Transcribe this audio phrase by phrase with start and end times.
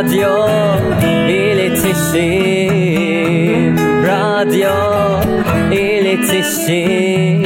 [0.00, 0.48] Radyo
[1.28, 2.56] iletişim.
[4.06, 4.76] Radyo
[5.72, 7.44] iletişim.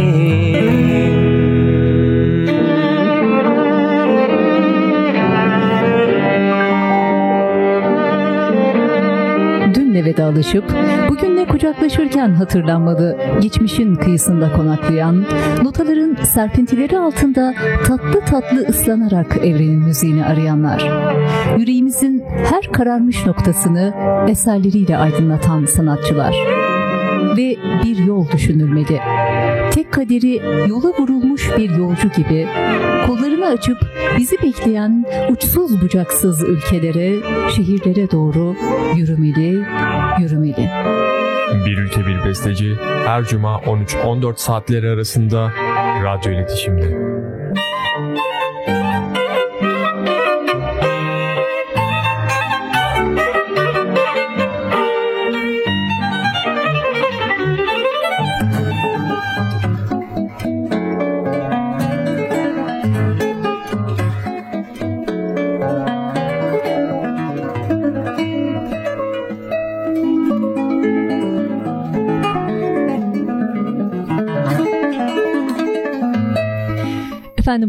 [9.74, 10.64] Dünle vedalaşıp
[11.54, 15.24] kucaklaşırken hatırlanmalı geçmişin kıyısında konaklayan,
[15.62, 17.54] notaların serpintileri altında
[17.86, 20.90] tatlı tatlı ıslanarak evrenin müziğini arayanlar.
[21.59, 23.95] Yüreğimizin her kararmış noktasını
[24.28, 26.34] eserleriyle aydınlatan sanatçılar.
[27.36, 29.00] Ve bir yol düşünülmeli.
[29.70, 30.36] Tek kaderi
[30.68, 32.46] yola vurulmuş bir yolcu gibi
[33.06, 33.78] kollarını açıp
[34.18, 37.16] bizi bekleyen uçsuz bucaksız ülkelere,
[37.50, 38.54] şehirlere doğru
[38.96, 39.64] yürümeli,
[40.20, 40.70] yürümeli.
[41.66, 42.76] Bir ülke bir besteci
[43.06, 45.52] her cuma 13-14 saatleri arasında
[46.04, 47.14] radyo iletişimde.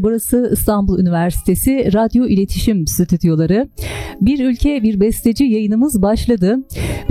[0.06, 3.70] Burası İstanbul Üniversitesi Radyo İletişim Stüdyoları.
[4.22, 6.58] Bir ülke bir besteci yayınımız başladı.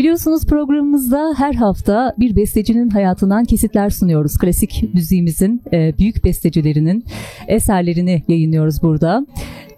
[0.05, 4.39] Biliyorsunuz programımızda her hafta bir bestecinin hayatından kesitler sunuyoruz.
[4.39, 7.05] Klasik müziğimizin e, büyük bestecilerinin
[7.49, 9.27] eserlerini yayınlıyoruz burada.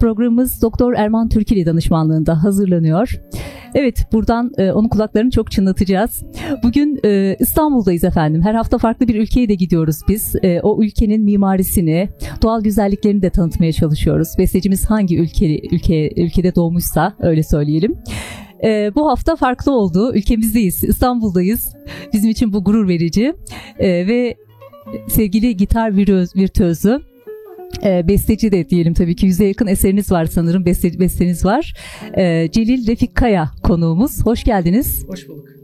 [0.01, 3.21] Programımız Doktor Erman Türkili danışmanlığında hazırlanıyor.
[3.75, 6.23] Evet buradan e, onun kulaklarını çok çınlatacağız.
[6.63, 8.43] Bugün e, İstanbul'dayız efendim.
[8.43, 10.35] Her hafta farklı bir ülkeye de gidiyoruz biz.
[10.43, 12.09] E, o ülkenin mimarisini,
[12.43, 14.29] doğal güzelliklerini de tanıtmaya çalışıyoruz.
[14.39, 17.97] Bestecimiz hangi ülke, ülke ülkede doğmuşsa öyle söyleyelim.
[18.65, 20.15] E, bu hafta farklı oldu.
[20.15, 21.73] Ülkemizdeyiz, İstanbul'dayız.
[22.13, 23.35] Bizim için bu gurur verici.
[23.79, 24.35] E, ve
[25.09, 25.97] sevgili gitar
[26.37, 27.01] virtüözü
[27.85, 31.75] e, besteci de diyelim tabii ki yüze yakın eseriniz var sanırım beste, besteniz var.
[32.17, 34.27] E, Celil Refik Kaya konuğumuz.
[34.27, 35.05] Hoş geldiniz.
[35.09, 35.56] Hoş bulduk.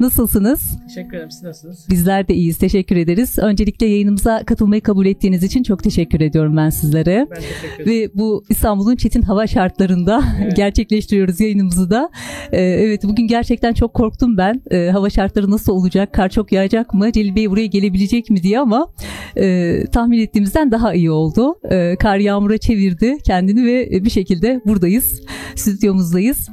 [0.00, 0.78] Nasılsınız?
[0.88, 1.30] Teşekkür ederim.
[1.30, 1.86] Siz nasılsınız?
[1.90, 2.58] Bizler de iyiyiz.
[2.58, 3.38] Teşekkür ederiz.
[3.38, 7.26] Öncelikle yayınımıza katılmayı kabul ettiğiniz için çok teşekkür ediyorum ben sizlere.
[7.30, 8.04] Ben teşekkür ederim.
[8.04, 10.56] Ve bu İstanbul'un çetin hava şartlarında Evet.
[10.56, 12.10] gerçekleştiriyoruz yayınımızı da.
[12.52, 14.62] Ee, evet bugün gerçekten çok korktum ben.
[14.70, 16.12] Ee, hava şartları nasıl olacak?
[16.12, 17.12] Kar çok yağacak mı?
[17.12, 18.92] Celil Bey buraya gelebilecek mi diye ama
[19.36, 21.54] e, tahmin ettiğimizden daha iyi oldu.
[21.70, 25.20] E, kar yağmura çevirdi kendini ve bir şekilde buradayız.
[25.54, 26.48] Stüdyomuzdayız.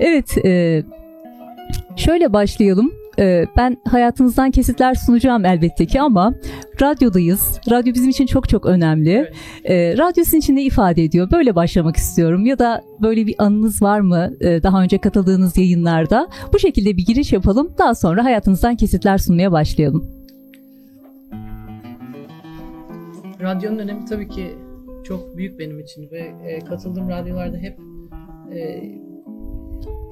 [0.00, 0.82] Evet e,
[1.96, 2.92] şöyle başlayalım.
[3.18, 6.34] Ee, Ben hayatınızdan kesitler sunacağım elbette ki ama
[6.82, 7.60] radyodayız.
[7.70, 9.10] Radyo bizim için çok çok önemli.
[9.10, 9.34] Evet.
[9.64, 11.30] Ee, radyo sizin için ne ifade ediyor?
[11.30, 12.46] Böyle başlamak istiyorum.
[12.46, 16.28] Ya da böyle bir anınız var mı e, daha önce katıldığınız yayınlarda?
[16.52, 17.70] Bu şekilde bir giriş yapalım.
[17.78, 20.10] Daha sonra hayatınızdan kesitler sunmaya başlayalım.
[23.40, 24.54] Radyonun önemi tabii ki
[25.04, 27.78] çok büyük benim için ve e, katıldığım radyolarda hep
[28.54, 28.82] e,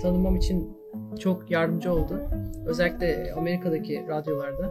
[0.02, 0.81] tanımam için
[1.18, 2.20] çok yardımcı oldu.
[2.66, 4.70] Özellikle Amerika'daki radyolarda.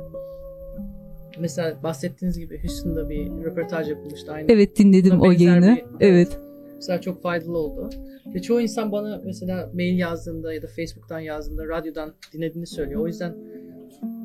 [1.39, 4.31] Mesela bahsettiğiniz gibi Houston'da bir röportaj yapılmıştı.
[4.31, 4.51] Aynı.
[4.51, 5.75] Evet dinledim Buna o yayını.
[5.75, 6.39] bir- Evet.
[6.75, 7.89] Mesela çok faydalı oldu.
[8.35, 13.01] Ve çoğu insan bana mesela mail yazdığında ya da Facebook'tan yazdığında radyodan dinlediğini söylüyor.
[13.01, 13.35] O yüzden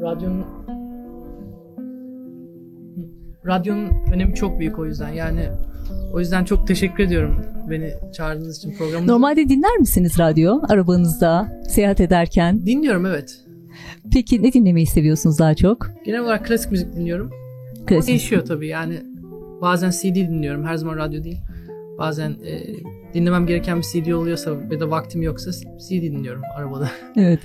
[0.00, 0.44] radyonun
[3.46, 5.08] radyonun önemi çok büyük o yüzden.
[5.12, 5.40] Yani
[6.16, 9.06] o yüzden çok teşekkür ediyorum beni çağırdığınız için programı.
[9.06, 12.66] Normalde dinler misiniz radyo arabanızda seyahat ederken?
[12.66, 13.40] Dinliyorum evet.
[14.12, 15.90] Peki ne dinlemeyi seviyorsunuz daha çok?
[16.04, 17.30] Genel olarak klasik müzik dinliyorum.
[17.82, 18.08] O Klasik.
[18.08, 18.98] değişiyor tabii yani.
[19.60, 20.64] Bazen CD dinliyorum.
[20.64, 21.38] Her zaman radyo değil.
[21.98, 22.62] Bazen e,
[23.14, 25.50] dinlemem gereken bir CD oluyorsa ya da vaktim yoksa
[25.88, 26.90] CD dinliyorum arabada.
[27.16, 27.40] Evet.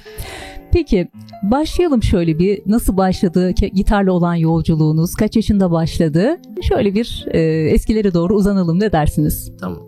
[0.74, 1.08] Peki
[1.44, 7.40] başlayalım şöyle bir nasıl başladı gitarla olan yolculuğunuz kaç yaşında başladı şöyle bir e,
[7.70, 9.52] eskilere doğru uzanalım ne dersiniz?
[9.60, 9.80] Tamam.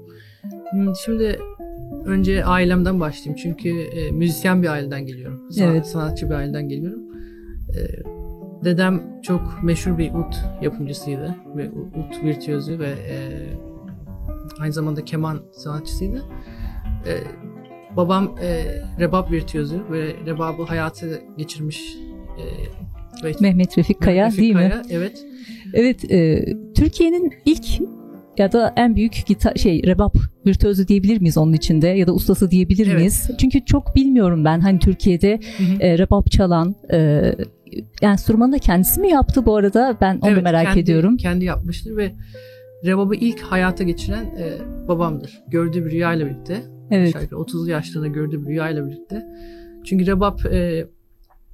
[0.71, 1.39] Hmm, Şimdi
[2.05, 3.35] önce ailemden başlayayım.
[3.43, 5.41] Çünkü e, müzisyen bir aileden geliyorum.
[5.51, 5.87] Sanat- Evet.
[5.87, 7.01] Sanatçı bir aileden geliyorum.
[7.69, 7.79] E,
[8.65, 11.35] dedem çok meşhur bir ut yapımcısıydı.
[11.55, 13.17] Ve ut virtüözü ve e,
[14.59, 16.23] aynı zamanda keman sanatçısıydı.
[17.07, 17.13] E,
[17.97, 18.63] babam e,
[18.99, 21.95] rebap virtüözü ve rebabı hayatı geçirmiş
[22.37, 22.43] e,
[23.23, 24.59] ve Mehmet Refik Kaya Refik değil mi?
[24.69, 25.25] Kaya, Evet.
[25.73, 26.45] Evet e,
[26.75, 27.65] Türkiye'nin ilk
[28.37, 32.51] ya da en büyük gitar şey rebap virtüözü diyebilir miyiz onun içinde ya da ustası
[32.51, 32.97] diyebilir Evet.
[32.97, 33.29] miyiz?
[33.37, 35.77] Çünkü çok bilmiyorum ben hani Türkiye'de Hı hı.
[35.79, 37.21] e, rebap çalan e,
[38.01, 41.17] enstrümanı da kendisi mi yaptı bu arada ben onu Evet, merak kendi- ediyorum.
[41.17, 42.11] Kendi yapmıştır ve
[42.85, 44.47] Rebab'ı ilk hayata geçiren e,
[44.87, 45.43] babamdır.
[45.47, 46.61] Gördüğü bir rüyayla birlikte.
[46.91, 47.07] Evet.
[47.07, 49.25] Yukarı 30 yaşlarında gördüğü bir rüyayla birlikte.
[49.83, 50.87] Çünkü rebab e,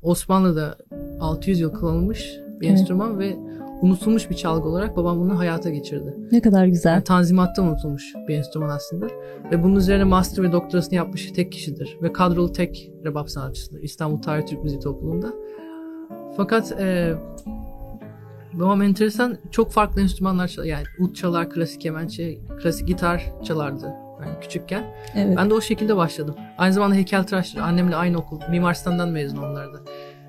[0.02, 0.78] Osmanlı'da
[1.20, 2.80] 600 yıl kullanılmış bir Evet.
[2.80, 3.36] enstrüman ve
[3.82, 6.16] unutulmuş bir çalgı olarak babam bunu hayata geçirdi.
[6.32, 6.94] Ne kadar güzel.
[6.94, 9.08] Yani tanzimatta unutulmuş bir enstrüman aslında.
[9.52, 11.98] Ve bunun üzerine master ve doktorasını yapmış tek kişidir.
[12.02, 15.34] Ve kadrolu tek rebab sanatçısıdır İstanbul Tarih Türk Müziği Topluluğu'nda.
[16.38, 17.14] Fakat e,
[18.54, 20.68] babam enteresan çok farklı enstrümanlar çalar.
[20.68, 23.94] Yani ut çalar, klasik kemençe, klasik gitar çalardı
[24.26, 24.84] yani küçükken.
[25.16, 25.38] Evet.
[25.38, 26.36] Ben de o şekilde başladım.
[26.58, 27.60] Aynı zamanda heykeltıraştır.
[27.60, 28.40] Annemle aynı okul.
[28.50, 29.78] Mimar Sinan'dan mezun onlar da.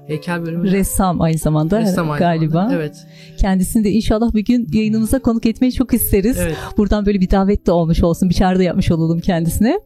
[0.07, 0.71] Heykel bölümü.
[0.73, 2.53] Ressam aynı zamanda Ressam aynı galiba.
[2.53, 2.75] zamanda.
[2.75, 3.07] Evet.
[3.39, 6.39] Kendisini de inşallah bir gün yayınımıza konuk etmeyi çok isteriz.
[6.41, 6.57] Evet.
[6.77, 8.29] Buradan böyle bir davet de olmuş olsun.
[8.29, 9.81] Bir çağrı da yapmış olalım kendisine.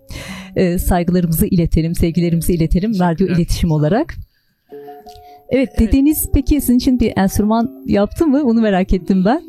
[0.56, 4.15] Ee, saygılarımızı iletelim, sevgilerimizi iletelim radyo iletişim olarak.
[5.49, 5.79] Evet, Evet.
[5.79, 8.43] dedeniz peki sizin için bir enstrüman yaptı mı?
[8.45, 9.43] Bunu merak ettim ben.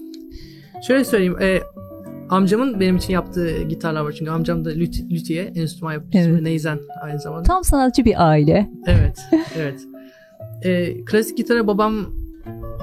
[0.88, 1.36] Şöyle söyleyeyim.
[1.42, 1.60] E,
[2.30, 4.12] amcamın benim için yaptığı gitarlar var.
[4.12, 6.40] Çünkü amcam da lüt, lütiye enstrüman yapıcısı Evet.
[6.40, 7.44] ve neyzen aynı zamanda.
[7.44, 8.70] Tam sanatçı bir aile.
[8.88, 9.20] Evet.
[9.58, 9.82] evet.
[10.62, 11.96] E, klasik gitara babam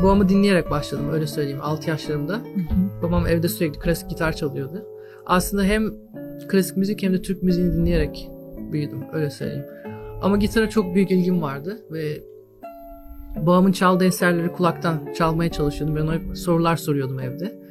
[0.02, 2.40] babamı dinleyerek başladım öyle söyleyeyim 6 yaşlarımda.
[3.02, 4.84] Babam evde sürekli klasik gitar çalıyordu.
[5.26, 5.90] Aslında hem
[6.48, 8.30] klasik müzik hem de Türk müziğini dinleyerek
[8.72, 9.66] büyüdüm öyle söyleyeyim.
[10.22, 12.22] Ama gitara çok büyük ilgim vardı ve
[13.36, 15.96] babamın çaldığı eserleri kulaktan çalmaya çalışıyordum.
[15.96, 17.61] Ben ona sorular soruyordum evde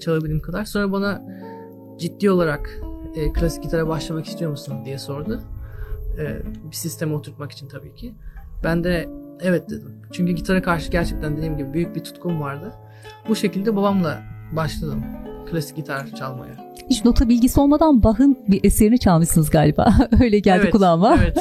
[0.00, 0.64] çalabildiğim kadar.
[0.64, 1.22] Sonra bana
[1.98, 2.80] ciddi olarak
[3.16, 5.40] e, klasik gitara başlamak istiyor musun diye sordu.
[6.18, 6.24] E,
[6.70, 8.14] bir sisteme oturtmak için tabii ki.
[8.64, 9.08] Ben de
[9.40, 9.92] evet dedim.
[10.12, 12.72] Çünkü gitara karşı gerçekten dediğim gibi büyük bir tutkum vardı.
[13.28, 14.22] Bu şekilde babamla
[14.52, 15.02] başladım
[15.50, 16.74] klasik gitar çalmaya.
[16.90, 19.94] Hiç nota bilgisi olmadan Bach'ın bir eserini çalmışsınız galiba.
[20.22, 21.18] Öyle geldi evet, kulağıma.
[21.22, 21.38] Evet.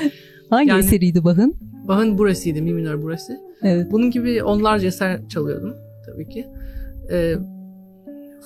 [0.50, 1.56] Hangi Yani- eseriydi Bach'ın?
[1.88, 3.40] Bach'ın burasıydı, mi minör burası.
[3.62, 3.92] Evet.
[3.92, 5.74] Bunun gibi onlarca eser çalıyordum
[6.06, 6.46] tabii ki.
[7.12, 7.34] E,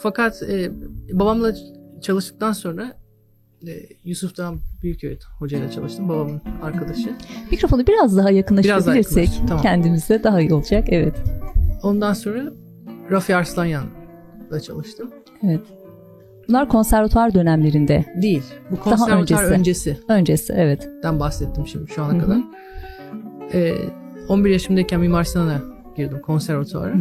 [0.03, 0.71] fakat e,
[1.13, 1.53] babamla
[2.01, 2.97] çalıştıktan sonra
[3.69, 3.73] e,
[4.05, 6.09] Yusuf Dağım Büyüköğüt hocayla çalıştım.
[6.09, 7.13] Babamın arkadaşı.
[7.51, 9.63] Mikrofonu biraz daha yakınlaştırabilirsek Biraz daha tamam.
[9.63, 10.85] kendimize daha iyi olacak.
[10.89, 11.15] Evet.
[11.83, 12.53] Ondan sonra
[13.11, 15.11] Rafi Arslanyan'la çalıştım.
[15.43, 15.61] Evet.
[16.49, 18.05] Bunlar konservatuar dönemlerinde.
[18.23, 18.43] Değil.
[18.71, 19.43] Bu konservatuar öncesi.
[19.43, 20.89] öncesinden Öncesi evet.
[21.05, 22.21] bahsettim şimdi şu ana Hı hı.
[22.21, 22.41] kadar.
[23.55, 23.75] E,
[24.29, 25.63] 11 yaşımdayken Mimar Sinan'a
[25.97, 26.95] girdim konservatuara.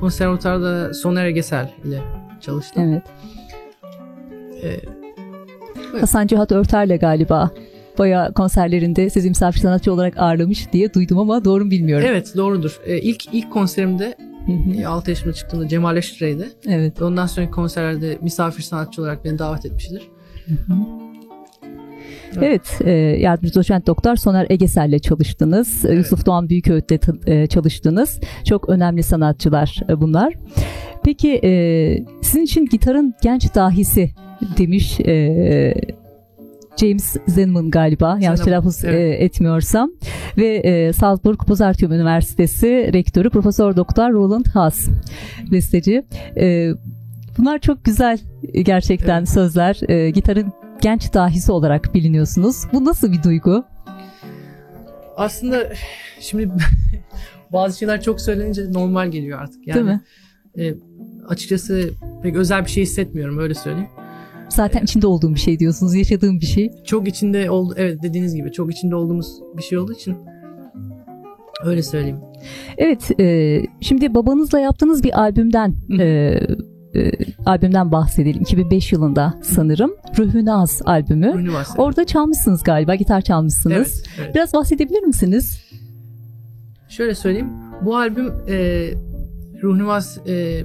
[0.00, 2.02] Konservatuarda Soner Egesel ile
[2.40, 2.82] çalıştım.
[2.82, 3.02] Evet.
[5.94, 7.50] E, Hasan Cihat Örter'le galiba
[7.98, 12.06] bayağı konserlerinde sizi misafir sanatçı olarak ağırlamış diye duydum ama doğru mu bilmiyorum.
[12.10, 12.80] evet doğrudur.
[12.86, 14.14] E, ilk ilk konserimde
[14.46, 14.80] Hı hı.
[14.80, 16.48] e, 6 yaşımda çıktığımda Cemal Eştire'ydi.
[16.68, 17.00] Evet.
[17.00, 20.08] Ve Ondan sonraki konserlerde misafir sanatçı olarak beni davet etmiştir.
[22.36, 22.90] Evet, e,
[23.20, 25.84] yardımcı doçent doktor Soner Egesel'le çalıştınız.
[25.84, 25.98] E, Evet.
[25.98, 28.20] Yusuf Doğan Büyüköğüt'le e, çalıştınız.
[28.48, 30.34] Çok önemli sanatçılar e, bunlar.
[31.04, 31.50] Peki e,
[32.22, 34.10] sizin için gitarın genç dahisi
[34.58, 35.74] demiş e,
[36.80, 39.22] James Zenman galiba yanlış telaffuz evet.
[39.22, 39.90] etmiyorsam
[40.36, 44.88] ve e, Salzburg Pozartium Üniversitesi rektörü Profesör Doktor Roland Haas
[45.52, 46.02] besteci.
[46.36, 46.70] E,
[47.38, 48.18] bunlar çok güzel
[48.62, 49.28] gerçekten Evet.
[49.28, 49.80] sözler.
[49.88, 52.64] E, gitarın genç dahisi olarak biliniyorsunuz.
[52.72, 53.64] Bu nasıl bir duygu?
[55.16, 55.72] Aslında
[56.20, 56.50] şimdi
[57.52, 59.66] bazı şeyler çok söylenince normal geliyor artık.
[59.66, 60.00] Yani, Değil mi?
[60.58, 60.74] e,
[61.28, 61.90] açıkçası
[62.22, 63.88] pek özel bir şey hissetmiyorum öyle söyleyeyim.
[64.48, 66.70] Zaten içinde olduğum bir şey diyorsunuz, yaşadığım bir şey.
[66.84, 70.16] Çok içinde oldu evet dediğiniz gibi çok içinde olduğumuz bir şey olduğu için
[71.64, 72.20] öyle söyleyeyim.
[72.78, 76.40] Evet, e, şimdi babanızla yaptığınız bir albümden e,
[76.94, 77.10] e,
[77.46, 78.42] albümden bahsedelim.
[78.42, 79.90] 2005 yılında sanırım.
[80.18, 81.26] Ruhünaz albümü.
[81.26, 81.82] Üniversite.
[81.82, 83.76] Orada çalmışsınız galiba, gitar çalmışsınız.
[83.76, 84.34] Evet, evet.
[84.34, 85.64] Biraz bahsedebilir misiniz?
[86.88, 87.50] Şöyle söyleyeyim.
[87.84, 88.88] Bu albüm e,
[89.62, 90.64] Ruhnivaz e,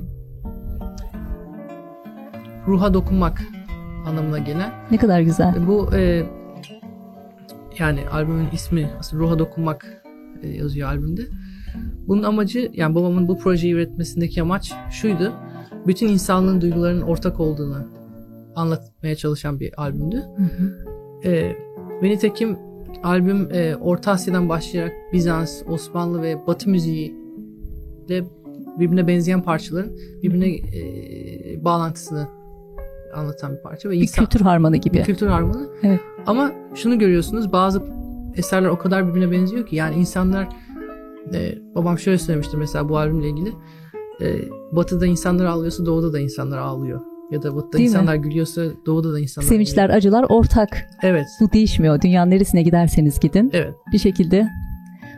[2.67, 3.41] ruha dokunmak
[4.05, 4.71] anlamına gelen.
[4.91, 5.67] Ne kadar güzel.
[5.67, 6.23] Bu e,
[7.79, 10.03] yani albümün ismi aslında ruha dokunmak
[10.43, 11.21] e, yazıyor albümde.
[12.07, 15.33] Bunun amacı yani babamın bu projeyi üretmesindeki amaç şuydu.
[15.87, 17.77] Bütün insanlığın duygularının ortak olduğunu
[18.55, 20.23] anlatmaya çalışan bir albümdü.
[21.23, 21.55] E,
[22.01, 22.57] ve nitekim
[23.03, 27.15] albüm e, Orta Asya'dan başlayarak Bizans, Osmanlı ve Batı müziği
[28.07, 28.23] de
[28.79, 29.91] birbirine benzeyen parçaların
[30.23, 32.27] birbirine e, bağlantısını
[33.15, 35.03] anlatan bir parça ve Bir insan kültür harmanı bir gibi.
[35.03, 35.67] kültür harmanı.
[35.83, 35.99] Evet.
[36.25, 37.83] Ama şunu görüyorsunuz bazı
[38.35, 40.49] eserler o kadar birbirine benziyor ki yani insanlar
[41.33, 43.53] e, babam şöyle söylemişti mesela bu albümle ilgili
[44.21, 44.25] e,
[44.71, 47.01] batıda insanlar ağlıyorsa doğuda da insanlar ağlıyor.
[47.31, 47.89] Ya da batıda Değil mi?
[47.89, 49.97] insanlar gülüyorsa doğuda da insanlar Sevinçler, gülüyor.
[49.97, 50.85] acılar ortak.
[51.03, 51.25] Evet.
[51.41, 52.01] Bu değişmiyor.
[52.01, 53.49] Dünyanın neresine giderseniz gidin.
[53.53, 53.73] Evet.
[53.93, 54.47] Bir şekilde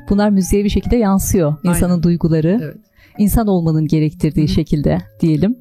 [0.09, 1.55] bunlar müziğe bir şekilde yansıyor.
[1.63, 2.03] İnsanın Aynen.
[2.03, 2.59] duyguları.
[2.63, 2.77] Evet.
[3.17, 4.53] insan olmanın gerektirdiği Hı hı.
[4.53, 5.55] şekilde diyelim.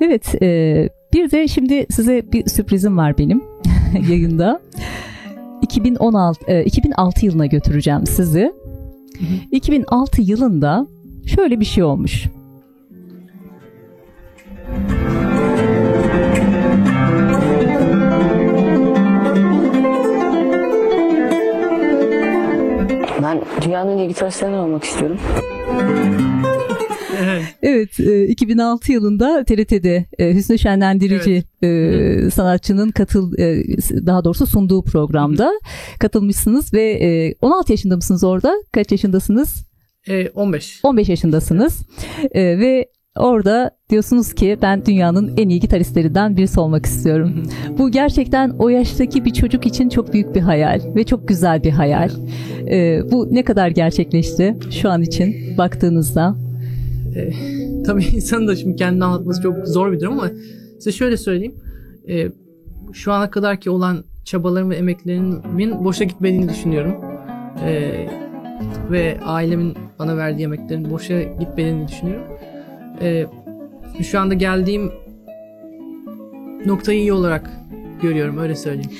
[0.00, 3.42] Evet, e, bir de şimdi size bir sürprizim var benim
[4.10, 4.60] yayında.
[5.62, 8.52] 2016 e, 2006 yılına götüreceğim sizi.
[9.50, 10.86] 2006 yılında
[11.26, 12.26] şöyle bir şey olmuş.
[23.62, 25.18] Dünyanın en iyi gitaristlerinden olmak istiyorum.
[27.62, 33.62] Evet, e, 2006 yılında TRT'de e, Hüsnü Şenlendirici e, sanatçının katıl e,
[34.06, 35.52] daha doğrusu sunduğu programda
[36.00, 38.54] katılmışsınız ve e, 16 yaşında mısınız orada?
[38.72, 39.66] Kaç yaşındasınız?
[40.08, 40.80] E, 15.
[40.82, 41.82] 15 yaşındasınız
[42.30, 47.42] E, ve orada diyorsunuz ki ben dünyanın en iyi gitaristlerinden birisi olmak istiyorum.
[47.78, 51.70] Bu gerçekten o yaştaki bir çocuk için çok büyük bir hayal ve çok güzel bir
[51.70, 52.10] hayal.
[52.70, 56.36] E, bu ne kadar gerçekleşti şu an için baktığınızda?
[57.86, 60.30] Tabii insanın da şimdi kendini anlatması çok zor bir durum ama
[60.74, 61.54] size şöyle söyleyeyim.
[62.08, 62.28] E,
[62.92, 66.94] şu ana kadar ki olan çabalarım ve emeklerimin boşa gitmediğini düşünüyorum.
[67.66, 67.92] E,
[68.90, 72.24] ve ailemin bana verdiği emeklerin boşa gitmediğini düşünüyorum.
[73.00, 73.26] E,
[74.02, 74.92] şu anda geldiğim
[76.66, 77.50] noktayı iyi olarak
[78.02, 78.90] görüyorum öyle söyleyeyim.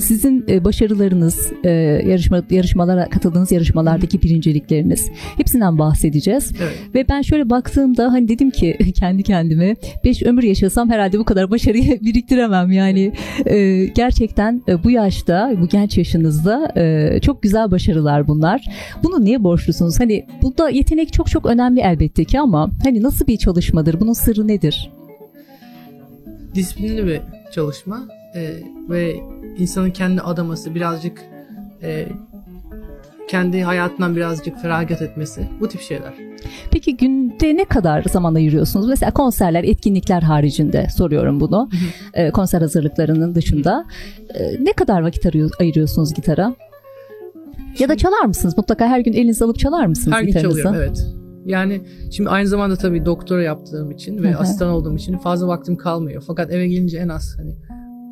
[0.00, 1.70] Sizin e, başarılarınız, e,
[2.06, 6.52] yarışma yarışmalara katıldığınız yarışmalardaki birincilikleriniz hepsinden bahsedeceğiz.
[6.62, 6.94] Evet.
[6.94, 11.50] Ve ben şöyle baktığımda hani dedim ki kendi kendime 5 ömür yaşasam herhalde bu kadar
[11.50, 12.72] başarıyı biriktiremem.
[12.72, 13.12] Yani
[13.46, 16.72] e, gerçekten bu yaşta, bu genç yaşınızda
[17.20, 18.64] çok güzel başarılar bunlar.
[19.02, 20.00] Bunu niye borçlusunuz?
[20.00, 24.00] Hani burada yetenek çok çok önemli elbette ki ama hani nasıl bir çalışmadır?
[24.00, 24.90] Bunun sırrı nedir?
[26.56, 27.20] disiplinli bir
[27.52, 28.52] çalışma e,
[28.88, 29.16] ve
[29.58, 31.24] insanın kendi adaması birazcık
[31.82, 32.08] e,
[33.28, 36.14] kendi hayatından birazcık feragat etmesi bu tip şeyler.
[36.70, 38.88] Peki günde ne kadar zaman ayırıyorsunuz?
[38.88, 41.68] Mesela konserler, etkinlikler haricinde soruyorum bunu.
[42.14, 43.84] Ee, konser hazırlıklarının dışında.
[44.34, 45.26] Ee, ne kadar vakit
[45.60, 46.54] ayırıyorsunuz gitara?
[47.78, 48.56] Ya da çalar mısınız?
[48.56, 50.62] Mutlaka her gün elinize alıp çalar mısınız Her gün gitarınızı?
[50.62, 51.06] çalıyorum evet.
[51.46, 56.24] Yani şimdi aynı zamanda tabii doktora yaptığım için ve asistan olduğum için fazla vaktim kalmıyor.
[56.26, 57.56] Fakat eve gelince en az hani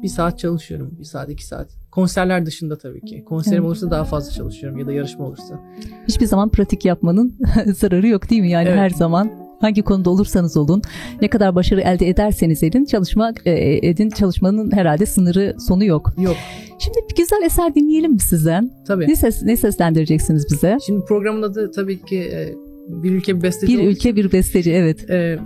[0.04, 0.90] bir saat çalışıyorum.
[0.98, 1.68] Bir saat, iki saat.
[1.90, 3.24] Konserler dışında tabii ki.
[3.24, 3.66] Konserim Evet.
[3.66, 5.60] olursa daha fazla çalışıyorum ya da yarışma olursa.
[6.08, 7.38] Hiçbir zaman pratik yapmanın
[7.76, 8.50] zararı yok değil mi?
[8.50, 8.78] Yani Evet.
[8.78, 9.30] her zaman
[9.60, 10.82] hangi konuda olursanız olun,
[11.22, 16.12] ne kadar başarı elde ederseniz edin, çalışma e, edin çalışmanın herhalde sınırı sonu yok.
[16.18, 16.36] Yok
[16.78, 18.70] Şimdi bir güzel eser dinleyelim mi sizden?
[18.86, 19.08] tabii.
[19.08, 20.78] Ne ses ne seslendireceksiniz bize?
[20.86, 22.54] Şimdi programın adı tabii ki e,
[22.88, 25.10] bir ülke bir besteci Bir ülke bir besteci evet.
[25.10, 25.38] Ee,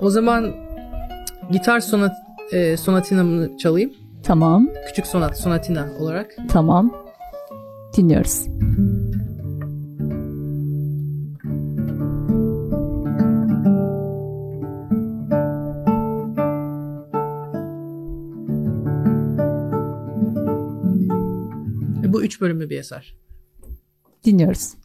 [0.00, 0.50] o zaman
[1.52, 2.12] gitar sonat
[2.52, 3.92] e, sonatinamı çalayım.
[4.22, 4.68] Tamam.
[4.86, 6.36] Küçük sonat, sonatina olarak.
[6.48, 6.94] Tamam.
[7.96, 8.46] Dinliyoruz.
[22.12, 23.16] Bu üç bölümlü bir eser.
[24.24, 24.77] Dinliyoruz.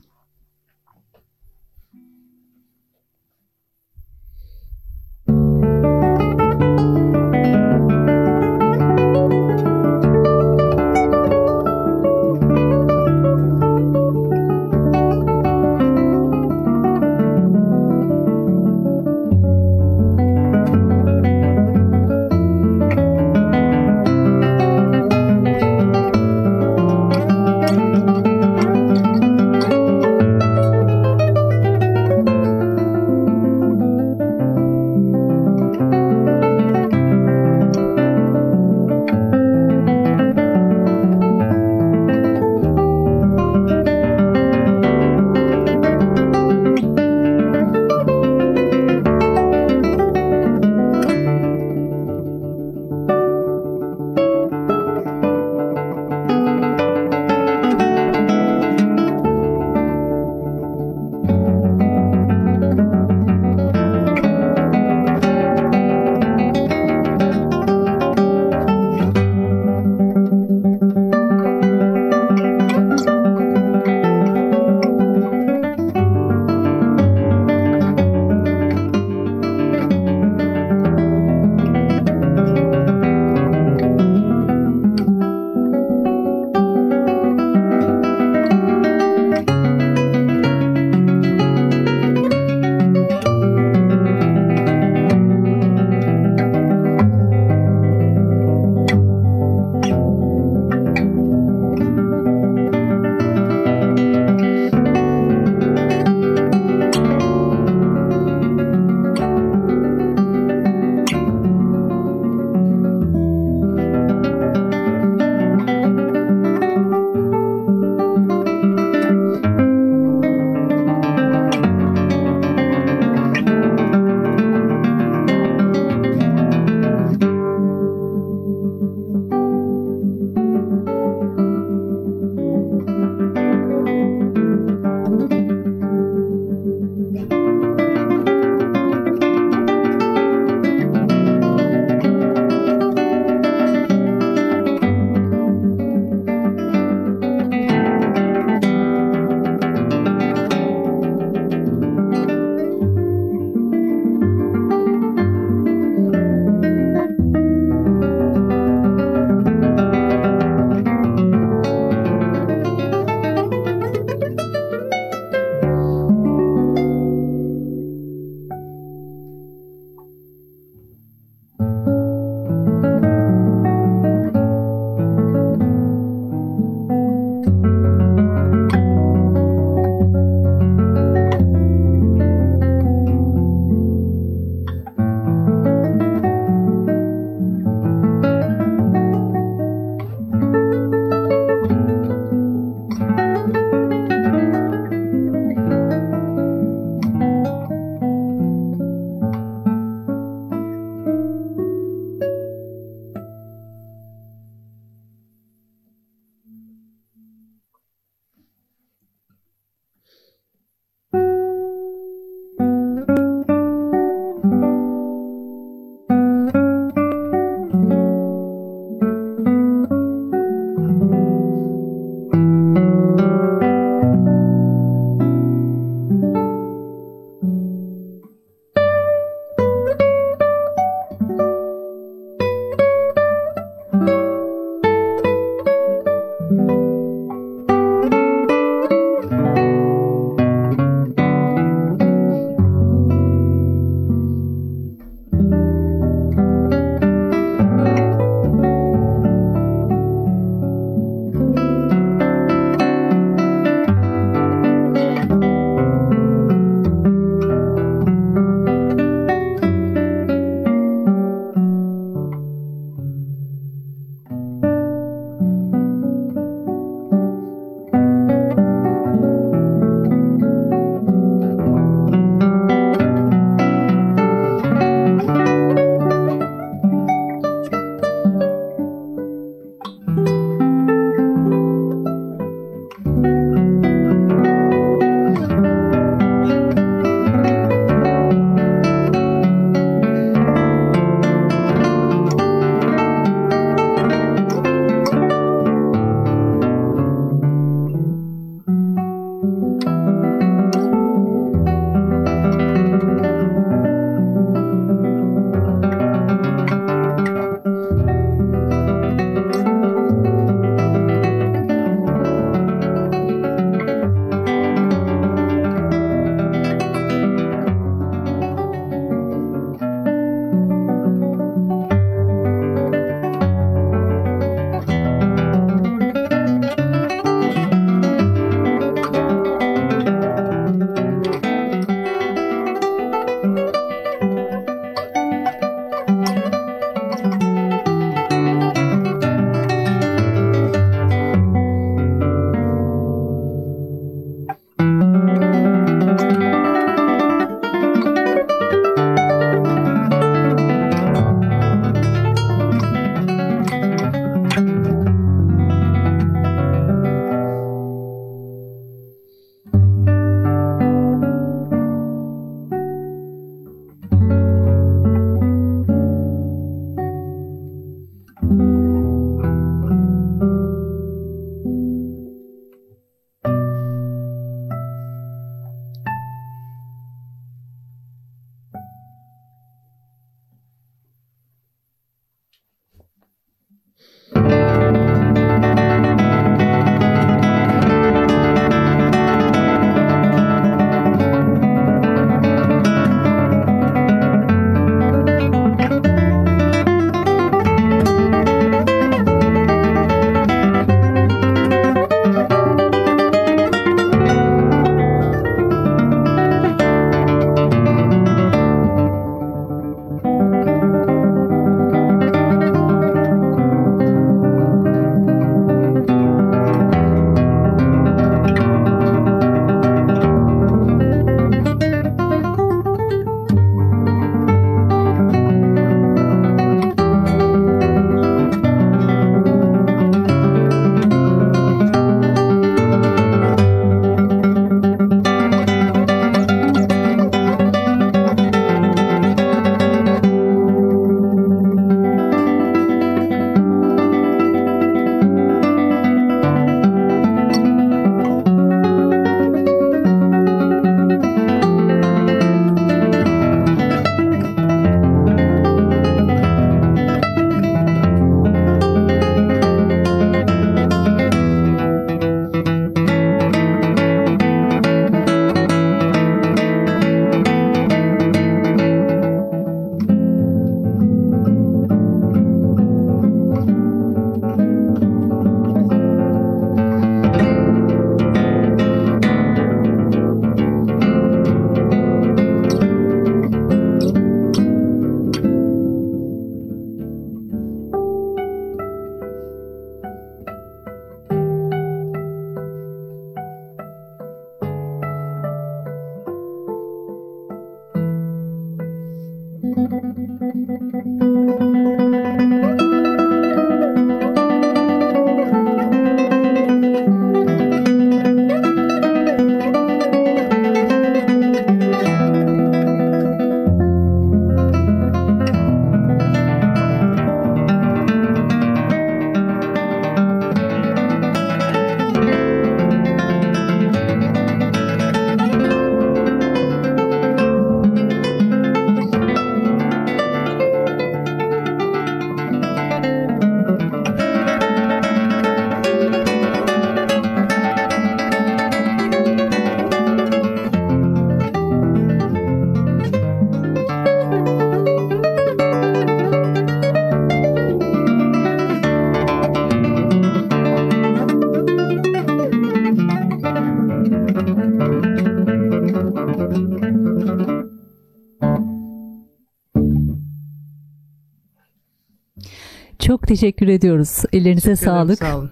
[563.43, 564.23] Teşekkür ediyoruz.
[564.33, 565.19] Ellerinize Teşekkür ederim, sağlık.
[565.19, 565.51] Sağ olun.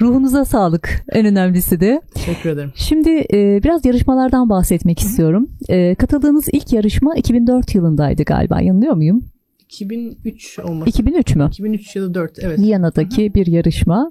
[0.00, 1.04] Ruhunuza sağlık.
[1.12, 2.00] En önemlisi de.
[2.14, 2.72] Teşekkür ederim.
[2.74, 5.50] Şimdi e, biraz yarışmalardan bahsetmek istiyorum.
[5.68, 8.60] E, katıldığınız ilk yarışma 2004 yılındaydı galiba.
[8.60, 9.24] Yanılıyor muyum?
[9.60, 10.90] 2003 olması.
[10.90, 11.48] 2003 mü?
[11.52, 12.58] 2003 ya da 4 evet.
[12.58, 14.10] Viyana'daki bir yarışma.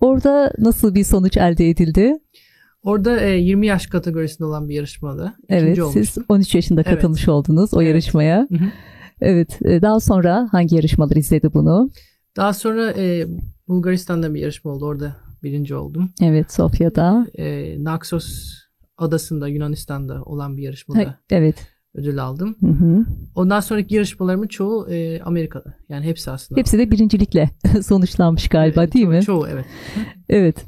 [0.00, 2.12] Orada nasıl bir sonuç elde edildi?
[2.82, 5.34] Orada e, 20 yaş kategorisinde olan bir yarışmada.
[5.48, 6.24] Evet, ikinci siz olmuştum.
[6.28, 6.94] 13 yaşında Evet.
[6.94, 7.88] katılmış oldunuz o Evet.
[7.88, 8.46] yarışmaya.
[8.50, 8.68] Hı hı.
[9.20, 11.90] Evet, e, daha sonra hangi yarışmalar izledi bunu?
[12.36, 13.26] Daha sonra e,
[13.68, 14.84] Bulgaristan'da bir yarışma oldu.
[14.86, 16.10] Orada birinci oldum.
[16.22, 17.26] Evet, Sofya'da.
[17.38, 18.52] E, Naxos
[18.98, 21.56] adasında Yunanistan'da olan bir yarışmada Ha, evet.
[21.94, 22.56] ödül aldım.
[22.60, 23.04] Hı hı.
[23.34, 25.74] Ondan sonraki yarışmalarımın çoğu e, Amerika'da.
[25.88, 26.58] Yani hepsi aslında.
[26.60, 27.50] Hepsi de birincilikle
[27.82, 29.22] sonuçlanmış galiba E, değil ço- mi?
[29.22, 29.64] Çoğu evet.
[30.28, 30.64] Evet.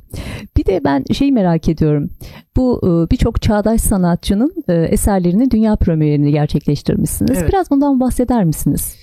[0.57, 2.11] Bir de ben şeyi merak ediyorum.
[2.57, 7.39] Bu e, birçok çağdaş sanatçının e, eserlerinin dünya premierini gerçekleştirmişsiniz.
[7.39, 7.49] Evet.
[7.49, 8.97] Biraz bundan bahseder misiniz?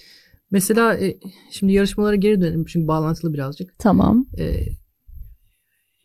[0.56, 1.18] Mesela e,
[1.52, 3.80] şimdi yarışmalara geri dönelim çünkü bağlantılı birazcık.
[3.80, 4.26] Tamam.
[4.38, 4.66] E,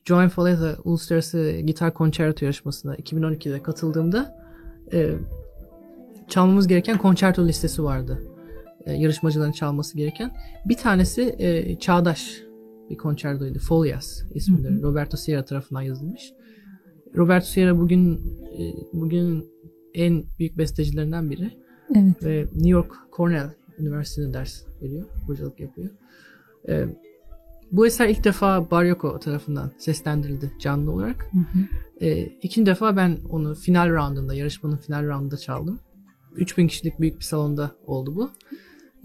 [0.05, 4.37] Joan Faleta Uluslararası Gitar Konçerto yarışmasına 2012'de katıldığımda
[4.93, 5.15] e,
[6.29, 8.23] çalmamız gereken konçerto listesi vardı.
[8.87, 10.31] E, yarışmacıların çalması gereken.
[10.65, 12.43] Bir tanesi e, çağdaş
[12.91, 13.59] bir konçertoydu.
[13.59, 14.83] Folias hı.
[14.83, 16.33] Roberto Sierra tarafından yazılmış.
[17.17, 18.15] Roberto Sierra bugün
[18.59, 19.47] e, bugün
[19.95, 21.51] en büyük bestecilerinden biri
[21.97, 22.25] Evet.
[22.25, 25.89] ve New York Cornell Üniversitesi'nde ders veriyor, hocalık yapıyor.
[26.69, 26.87] Ee,
[27.73, 31.27] bu eser ilk defa Baryoko tarafından seslendirildi canlı olarak.
[31.33, 31.65] Hı hı.
[32.01, 35.81] Ee, ikinci defa ben onu final roundunda, yarışmanın final roundunda çaldım.
[36.37, 38.31] 3000 kişilik büyük bir salonda oldu bu.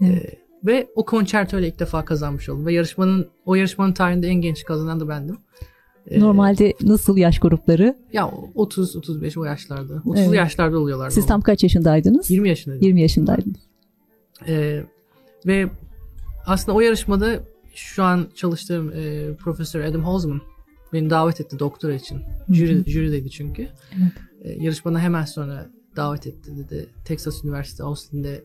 [0.00, 0.24] Evet.
[0.24, 2.66] Ee, ve o konçerto ile ilk defa kazanmış oldum.
[2.66, 5.36] Ve yarışmanın o yarışmanın tarihinde en genç kazanan da bendim.
[6.06, 7.96] Ee, Normalde nasıl yaş grupları?
[8.12, 9.92] ya 30-35 o yaşlarda.
[9.94, 10.34] 30'lu Evet.
[10.34, 11.10] yaşlarda oluyorlar.
[11.10, 12.30] Siz tam kaç yaşındaydınız?
[12.30, 12.86] 20 yaşındaydım.
[12.86, 13.56] 20 yaşındaydınız.
[14.46, 14.82] Ee,
[15.46, 15.68] ve
[16.46, 17.40] aslında o yarışmada
[17.74, 20.40] şu an çalıştığım e, Profesör Adam Holzman
[20.92, 22.22] beni davet etti doktora için.
[22.48, 23.62] Jüri, jürideydi çünkü.
[23.62, 24.12] Evet.
[24.42, 26.86] E, yarışmadan hemen sonra davet etti dedi.
[27.04, 28.44] Texas Üniversitesi Austin'de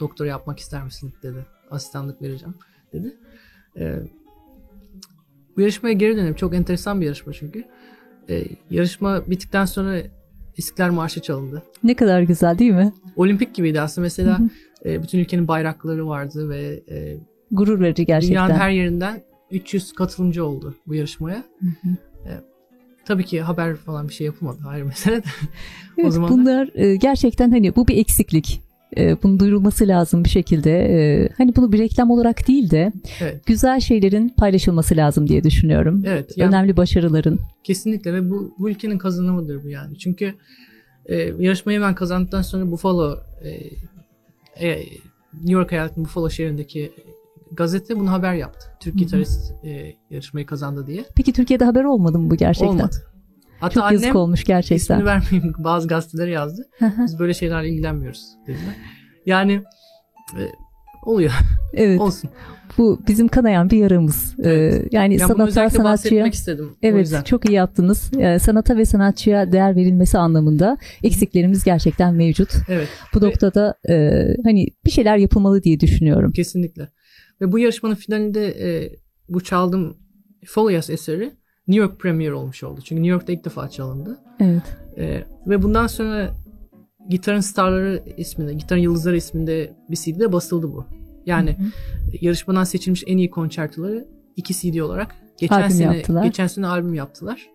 [0.00, 1.46] doktora yapmak ister misin dedi.
[1.70, 2.54] Asistanlık vereceğim
[2.92, 3.16] dedi.
[3.76, 3.98] E,
[5.56, 6.34] bu yarışmaya geri dönelim.
[6.34, 7.64] Çok enteresan bir yarışma çünkü.
[8.28, 10.02] E, yarışma bittikten sonra
[10.56, 12.92] İstiklal Marşı çalındı Ne kadar güzel değil mi?
[13.16, 14.04] olimpik gibiydi aslında.
[14.04, 14.48] Mesela Hı hı.
[14.84, 17.16] E, bütün ülkenin bayrakları vardı ve e,
[17.50, 18.30] Gurur verici gerçekten.
[18.46, 21.44] dünyanın her yerinden 300 katılımcı oldu bu yarışmaya.
[21.60, 21.88] Hı hı.
[23.04, 24.58] Tabii ki haber falan bir şey yapılmadı.
[24.64, 25.22] Hayır mesele de.
[25.98, 28.62] Evet, zamanlar- bunlar e, gerçekten hani bu bir eksiklik.
[28.96, 30.70] E, bunun duyurulması lazım bir şekilde.
[30.78, 33.46] E, hani bunu bir reklam olarak değil de Evet.
[33.46, 36.02] güzel şeylerin paylaşılması lazım diye düşünüyorum.
[36.06, 36.32] Evet.
[36.38, 37.38] Yani Önemli başarıların.
[37.64, 39.98] kesinlikle ve bu, bu ülkenin kazanımıdır bu yani.
[39.98, 40.34] Çünkü
[41.06, 43.50] e, yarışmayı hemen kazandıktan sonra Buffalo e,
[44.60, 44.78] e,
[45.34, 46.92] New York eyaletinin Buffalo şehrindeki
[47.52, 48.66] gazete bunu haber yaptı.
[48.80, 51.04] Türk gitarist e, yarışmayı kazandı diye.
[51.16, 52.68] Peki Türkiye'de haber olmadı mı bu gerçekten?
[52.68, 52.96] Olmadı.
[53.60, 54.76] Hatta Çok yazık olmuş gerçekten.
[54.76, 56.68] ismini vermeyeyim bazı gazetelere yazdı.
[56.80, 58.76] Biz böyle şeylerle ilgilenmiyoruz dediler.
[59.26, 59.62] Yani
[60.38, 60.42] e,
[61.02, 61.32] oluyor.
[61.74, 62.00] evet.
[62.00, 62.30] Olsun.
[62.78, 64.34] Bu bizim kanayan bir yaramız.
[64.38, 64.92] E, Evet.
[64.92, 66.70] yani Yani bunu sanata sanatçıya istedim.
[66.82, 68.10] Evet çok iyi yaptınız.
[68.18, 72.50] E, sanata ve sanatçıya değer verilmesi anlamında eksiklerimiz gerçekten mevcut.
[72.68, 72.88] Evet.
[73.14, 76.32] Bu Ve- noktada e, hani bir şeyler yapılmalı diye düşünüyorum.
[76.32, 76.88] Kesinlikle.
[77.40, 78.92] Ve bu yarışmanın finalinde e,
[79.28, 79.96] bu çaldığım
[80.46, 81.32] Folias eseri
[81.68, 82.80] New York premier olmuş oldu.
[82.84, 84.18] Çünkü New York'ta ilk defa çalındı.
[84.40, 84.62] Evet.
[84.98, 86.30] E, ve bundan sonra
[87.08, 90.84] Gitarın Starları isminde, Gitarın Yıldızları isminde bir CD'de basıldı bu.
[91.26, 91.66] Yani Hı hı.
[92.20, 96.24] yarışmadan seçilmiş en iyi konçertoları iki CD olarak geçen Albüm sene yaptılar.
[96.24, 97.50] geçen sene albüm yaptılar.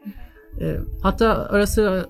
[0.61, 2.05] E, hatta ara sıra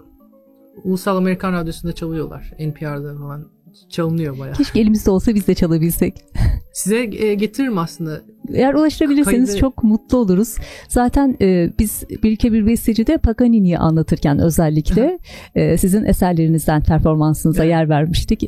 [0.83, 2.53] Ulusal Amerikan Radyosu'nda çalıyorlar.
[2.59, 3.47] NPR'da falan
[3.89, 4.55] çalınıyor bayağı.
[4.55, 6.13] Keşke elimizde olsa biz de çalabilsek.
[6.73, 8.21] Size e, getiririm aslında.
[8.53, 10.55] Eğer ulaştırabilirseniz Kaydı- çok mutlu oluruz.
[10.87, 15.19] Zaten e, biz bir ülke bir bestecide Paganini'yi anlatırken özellikle
[15.55, 17.71] e, sizin eserlerinizden performansınıza Evet.
[17.71, 18.43] yer vermiştik.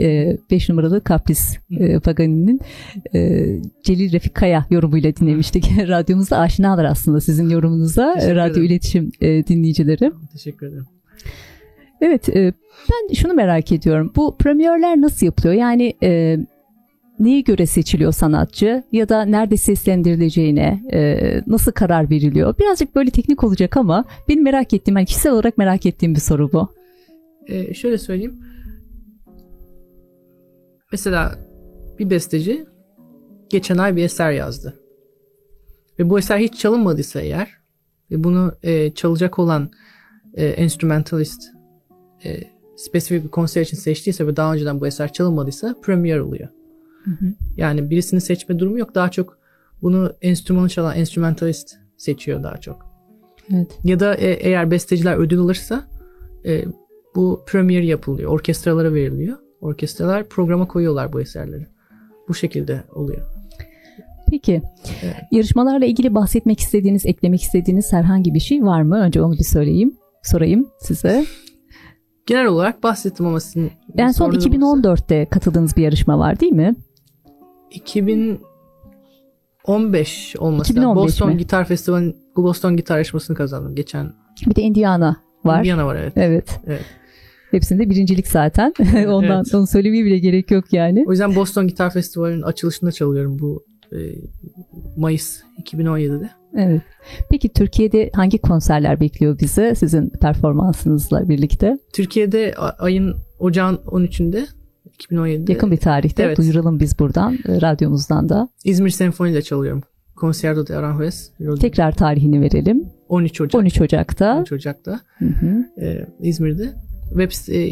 [0.51, 2.59] 5 numaralı Kapris e, Paganini'nin
[3.15, 3.45] e,
[3.83, 5.71] Celil Refik Kaya yorumuyla dinlemiştik.
[5.87, 10.11] Radyomuzda aşinalar aslında sizin yorumunuza e, radyo iletişim e, dinleyicileri.
[10.33, 10.85] Teşekkür ederim.
[12.01, 12.53] Evet, e,
[12.91, 14.11] ben şunu merak ediyorum.
[14.15, 15.53] Bu premierler nasıl yapılıyor?
[15.53, 16.37] Yani e,
[17.19, 22.57] neye göre seçiliyor sanatçı ya da nerede seslendirileceğine e, nasıl karar veriliyor?
[22.59, 26.51] Birazcık böyle teknik olacak ama benim merak ettiğim, yani kişisel olarak merak ettiğim bir soru
[26.53, 26.69] bu.
[27.47, 28.39] Ee, şöyle söyleyeyim.
[30.91, 31.39] Mesela
[31.99, 32.65] bir besteci
[33.49, 34.79] geçen ay bir eser yazdı.
[35.99, 37.47] Ve bu eser hiç çalınmadıysa eğer
[38.11, 39.71] ve bunu e, çalacak olan
[40.33, 41.41] e, enstrümentalist
[42.25, 42.39] e,
[42.75, 46.49] spesifik bir konser için seçtiyse ve daha önceden bu eser çalınmadıysa premier oluyor.
[47.57, 48.95] Yani birisini seçme durumu yok.
[48.95, 49.37] Daha çok
[49.81, 52.89] bunu enstrümanı çalan enstrümantalist seçiyor daha çok.
[53.53, 53.79] Evet.
[53.83, 55.87] Ya da e- eğer besteciler ödül alırsa
[56.45, 56.65] e,
[57.15, 58.31] bu premier yapılıyor.
[58.31, 59.37] Orkestralara veriliyor.
[59.61, 61.67] Orkestralar programa koyuyorlar bu eserleri.
[62.27, 63.21] Bu şekilde oluyor.
[64.29, 64.61] Peki
[65.31, 68.99] yarışmalarla ilgili bahsetmek istediğiniz, eklemek istediğiniz herhangi bir şey var mı?
[68.99, 71.25] Önce onu bir söyleyeyim, sorayım size.
[72.29, 76.51] Genel olarak bahsettim ama sizin En son sorduğunuz olursa- 2014'te katıldığınız bir yarışma var değil
[76.51, 76.75] mi?
[77.71, 80.95] 2015 olması 2015 lazım.
[80.95, 81.37] Boston mi?
[81.37, 83.75] Gitar Festivali'nin bu Boston Gitar yarışmasını kazandım.
[83.75, 84.13] Geçen
[84.49, 85.59] Bir de Indiana var.
[85.59, 86.13] Indiana var evet.
[86.15, 86.59] Evet.
[86.67, 86.85] Evet.
[87.51, 88.73] Hepsinde birincilik zaten.
[89.07, 89.55] Ondan Evet.
[89.55, 91.03] onu söylemeye bile gerek yok yani.
[91.07, 93.97] O yüzden Boston Gitar Festivali'nin açılışında çalıyorum bu e,
[94.97, 96.29] Mayıs 2017'de.
[96.57, 96.81] Evet.
[97.29, 101.77] Peki Türkiye'de hangi konserler bekliyor bizi sizin performansınızla birlikte?
[101.93, 104.45] Türkiye'de ayın ocağın 13'ünde
[104.99, 106.37] 2017'de Yakın bir tarihte Evet.
[106.37, 108.49] duyuralım biz buradan e, radyomuzdan da.
[108.63, 109.81] İzmir Senfoni'de çalıyorum.
[110.17, 111.31] Concerto de Aranjuez.
[111.61, 112.89] Tekrar tarihini verelim.
[113.09, 113.61] 13 Ocak.
[113.61, 114.37] 13 Ocak'ta.
[114.37, 115.81] 13 Ocak'ta Hı hı.
[115.85, 116.73] e, İzmir'de.
[117.09, 117.71] Web, e,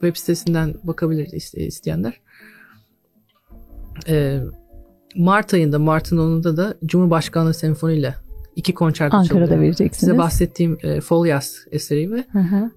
[0.00, 2.20] web sitesinden bakabilir iste- isteyenler.
[4.08, 4.38] E,
[5.16, 8.14] Mart ayında, Mart'ın 10'unda da Cumhurbaşkanlığı Senfoni ile
[8.56, 9.62] iki konçerto Ankara'da çalıyorum.
[9.64, 10.00] vereceksiniz.
[10.00, 12.24] Size bahsettiğim e, Folias eseri ve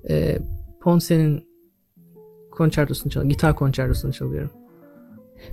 [0.10, 0.40] e,
[0.82, 1.44] Ponce'nin
[2.52, 3.30] konçertosunu çalıyorum.
[3.30, 4.50] Gitar konçertosunu çalıyorum.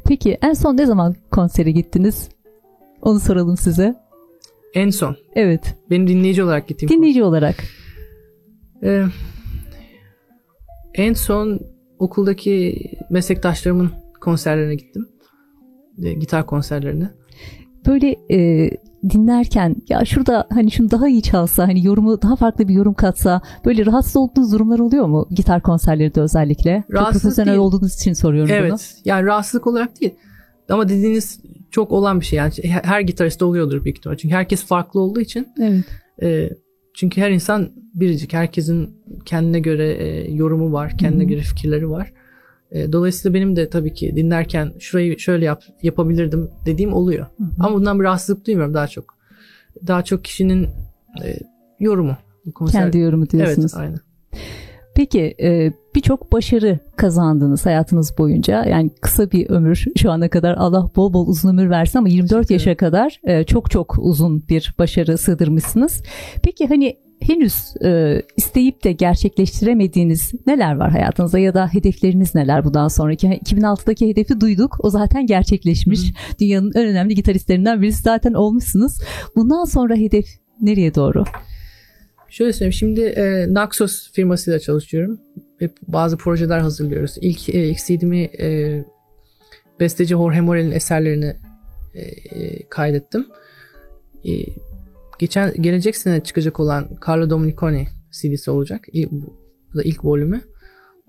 [0.05, 2.29] Peki en son ne zaman konsere gittiniz?
[3.03, 3.95] Onu soralım size.
[4.75, 5.77] En son Evet.
[5.91, 7.57] benim dinleyici olarak gittiğim Dinleyici olarak.
[8.83, 9.05] Ee,
[10.95, 11.61] en son
[11.99, 13.91] okuldaki meslektaşlarımın
[14.21, 15.09] konserlerine gittim.
[16.03, 17.11] E, gitar konserlerine.
[17.87, 18.71] Böyle e,
[19.11, 23.41] dinlerken ya şurada hani şunu daha iyi çalsa hani yorumu daha farklı bir yorum katsa
[23.65, 26.85] böyle rahatsız olduğunuz durumlar oluyor mu gitar konserlerinde özellikle?
[26.87, 27.59] Çok Rahatsız profesyonel değil.
[27.59, 28.57] olduğunuz için soruyorum bunu.
[28.57, 28.97] Evet.
[29.05, 30.15] Yani rahatsızlık olarak değil.
[30.69, 32.37] Ama dediğiniz çok olan bir şey.
[32.37, 34.17] Yani her gitariste oluyordur büyük ihtimal.
[34.17, 35.49] Çünkü herkes farklı olduğu için.
[35.61, 35.85] Evet.
[36.23, 36.51] e,
[36.95, 38.33] çünkü her insan biricik.
[38.33, 38.91] Herkesin
[39.25, 40.99] kendine göre e, yorumu var.
[40.99, 41.29] Kendine hı.
[41.29, 42.13] göre fikirleri var.
[42.73, 47.27] E, dolayısıyla benim de tabii ki dinlerken şurayı şöyle yap, yapabilirdim dediğim oluyor.
[47.39, 47.49] Hı hı.
[47.59, 49.21] Ama bundan bir rahatsızlık duymuyorum daha çok.
[49.87, 50.69] Daha çok kişinin
[51.25, 51.39] e,
[51.81, 52.17] yorumu.
[52.55, 52.83] Konser.
[52.83, 53.73] Kendi yorumu diyorsunuz.
[53.77, 54.01] Evet aynen.
[54.95, 58.65] Peki e, birçok başarı kazandınız hayatınız boyunca.
[58.65, 62.49] Yani kısa bir ömür şu ana kadar Allah bol bol uzun ömür versin ama 24
[62.49, 66.03] Teşekkür yaşa kadar e, çok çok uzun bir başarı sığdırmışsınız.
[66.43, 72.89] Peki hani henüz e, isteyip de gerçekleştiremediğiniz neler var hayatınızda ya da hedefleriniz neler bundan
[72.89, 73.27] sonraki?
[73.27, 76.01] 2006'daki hedefi duyduk o zaten gerçekleşmiş.
[76.41, 78.99] Dünyanın en önemli gitaristlerinden birisi zaten olmuşsunuz.
[79.37, 80.27] Bundan sonra hedef
[80.61, 81.25] nereye doğru?
[82.31, 82.73] Şöyle söyleyeyim.
[82.73, 85.21] Şimdi e, Naxos firmasıyla çalışıyorum.
[85.61, 87.17] Ve bazı projeler hazırlıyoruz.
[87.21, 88.85] İlk, e, ilk CD'mi e,
[89.81, 91.37] besteci Jorge Morel'in eserlerini
[91.95, 93.27] e, e, kaydettim.
[94.25, 94.31] E,
[95.19, 98.85] geçen gelecek sene çıkacak olan Carlo Dominiconi CD'si olacak.
[98.93, 100.41] İlk, bu da ilk volümü.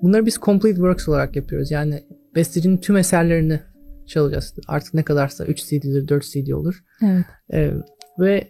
[0.02, 1.72] Bunları biz complete works olarak yapıyoruz.
[1.72, 2.04] Yani
[2.36, 3.60] bestecinin tüm eserlerini
[4.08, 4.54] çalacağız.
[4.68, 6.84] Artık ne kadarsa 3 CD'dir, 4 CD olur.
[7.04, 7.26] Evet.
[7.54, 7.72] Ee,
[8.20, 8.48] ve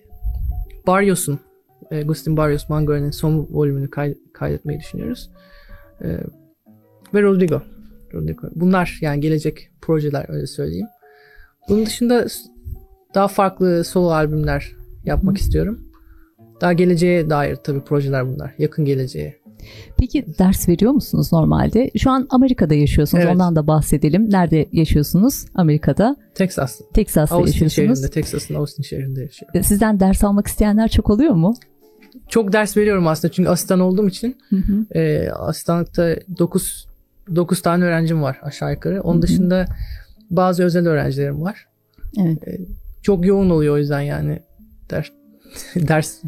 [0.88, 1.40] Barrios'un
[1.91, 5.30] e, Agustin Barrios Mangare'nin son volümünü kay- kaydetmeyi düşünüyoruz.
[6.04, 6.17] Ee,
[7.13, 7.62] ve Rodrigo.
[8.13, 8.47] Rodrigo.
[8.56, 10.88] Bunlar yani gelecek projeler öyle söyleyeyim.
[11.69, 12.25] Bunun dışında
[13.15, 14.71] daha farklı solo albümler
[15.06, 15.80] yapmak istiyorum.
[16.62, 18.56] Daha geleceğe dair tabii projeler bunlar.
[18.58, 19.41] Yakın geleceğe.
[19.97, 21.91] Peki ders veriyor musunuz normalde?
[21.97, 23.23] Şu an Amerika'da yaşıyorsunuz.
[23.23, 23.34] Evet.
[23.34, 24.30] Ondan da bahsedelim.
[24.30, 25.45] Nerede yaşıyorsunuz?
[25.56, 26.15] Amerika'da.
[26.36, 26.82] Texas.
[26.93, 27.99] Teksas'ta Austin yaşıyorsunuz.
[27.99, 28.13] şehrinde.
[28.13, 29.63] Texas'ın Austin şehrinde yaşıyorum.
[29.63, 31.54] Sizden ders almak isteyenler çok oluyor mu?
[32.30, 34.38] Çok ders veriyorum aslında çünkü asistan olduğum için.
[34.50, 35.00] Hı hı.
[35.00, 36.88] E, asistanlıkta 9
[37.36, 39.02] 9 tane öğrencim var aşağı yukarı.
[39.02, 39.21] Onun Hı hı.
[39.21, 39.65] dışında
[40.30, 41.67] bazı özel öğrencilerim var.
[42.19, 42.60] Evet.
[43.04, 44.39] Çok yoğun oluyor o yüzden yani
[44.89, 45.08] ders
[45.76, 46.21] ders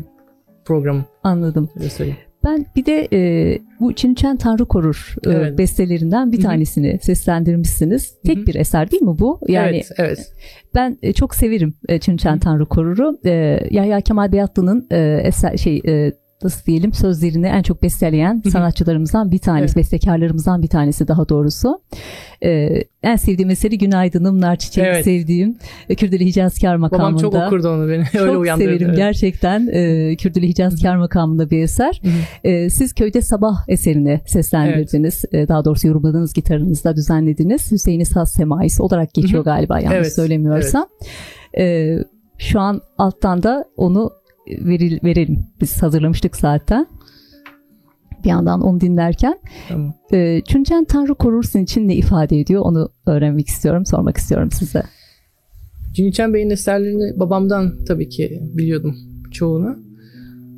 [0.66, 1.70] programı Anladım.
[1.76, 2.20] öyle söyleyeyim.
[2.44, 5.58] Ben bir de e, bu Çinçen Tanrı Korur e, Evet.
[5.58, 6.46] bestelerinden bir Hı hı.
[6.46, 8.16] tanesini seslendirmişsiniz.
[8.26, 8.46] Tek Hı hı.
[8.46, 9.40] bir eser değil mi bu?
[9.48, 10.34] Yani evet, evet.
[10.76, 13.20] ben e, çok severim e, Çinçen Tanrı Korur'u.
[13.26, 16.12] E, Yahya Kemal Beyatlı'nın e, eser şey e,
[16.44, 19.76] nasıl diyelim sözlerini en çok besteleyen sanatçılarımızdan bir tanesi, Evet.
[19.78, 21.80] bestekarlarımızdan bir tanesi daha doğrusu.
[22.44, 22.70] E,
[23.04, 25.04] en sevdiğim eseri Günaydınım, Nar Çiçeği Evet.
[25.04, 25.58] sevdiğim
[25.90, 27.08] e, Kürdeli Hicazkar makamında.
[27.08, 28.04] Babam çok okurdu onu beni.
[28.22, 28.98] Öyle Çok severim evet.
[28.98, 32.02] gerçekten e, Kürdülü Hicazkar makamında bir eser.
[32.44, 35.26] E, siz Köyde Sabah eserini seslendirdiniz.
[35.32, 37.72] E, daha doğrusu yorumladınız gitarınızda düzenlediniz.
[37.72, 40.86] Hüseyin İshak Semaisi olarak geçiyor galiba yanlış Evet, söylemiyorsam.
[41.58, 41.96] E,
[42.38, 44.12] şu an alttan da onu
[44.48, 45.40] veril, verelim.
[45.62, 46.88] Biz hazırlamıştık zaten.
[48.24, 49.40] Bir yandan onu dinlerken.
[49.70, 49.94] Tamam.
[50.14, 54.84] E, Çünçen Tanrı korur sizin için ne ifade ediyor onu öğrenmek istiyorum, sormak istiyorum size.
[55.94, 58.96] Cüneyt Bey'in eserlerini babamdan tabii ki biliyordum
[59.32, 59.78] çoğunu.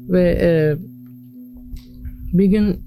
[0.10, 0.52] Ve e,
[2.38, 2.86] bir gün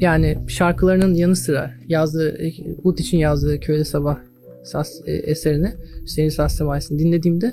[0.00, 2.38] yani şarkılarının yanı sıra yazdığı,
[2.84, 4.18] Ud için yazdığı Köyde Sabah
[4.64, 5.72] Sas e, eserini
[6.02, 7.52] Hüseyin Sas Semaisi'ni dinlediğimde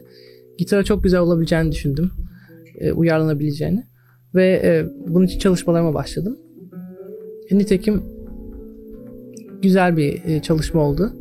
[0.57, 2.11] gitara çok güzel olabileceğini düşündüm.
[2.79, 3.83] E, uyarlanabileceğini.
[4.35, 6.37] Ve e, bunun için çalışmalarıma başladım.
[7.49, 8.03] E, nitekim
[9.61, 11.13] güzel bir e, çalışma oldu.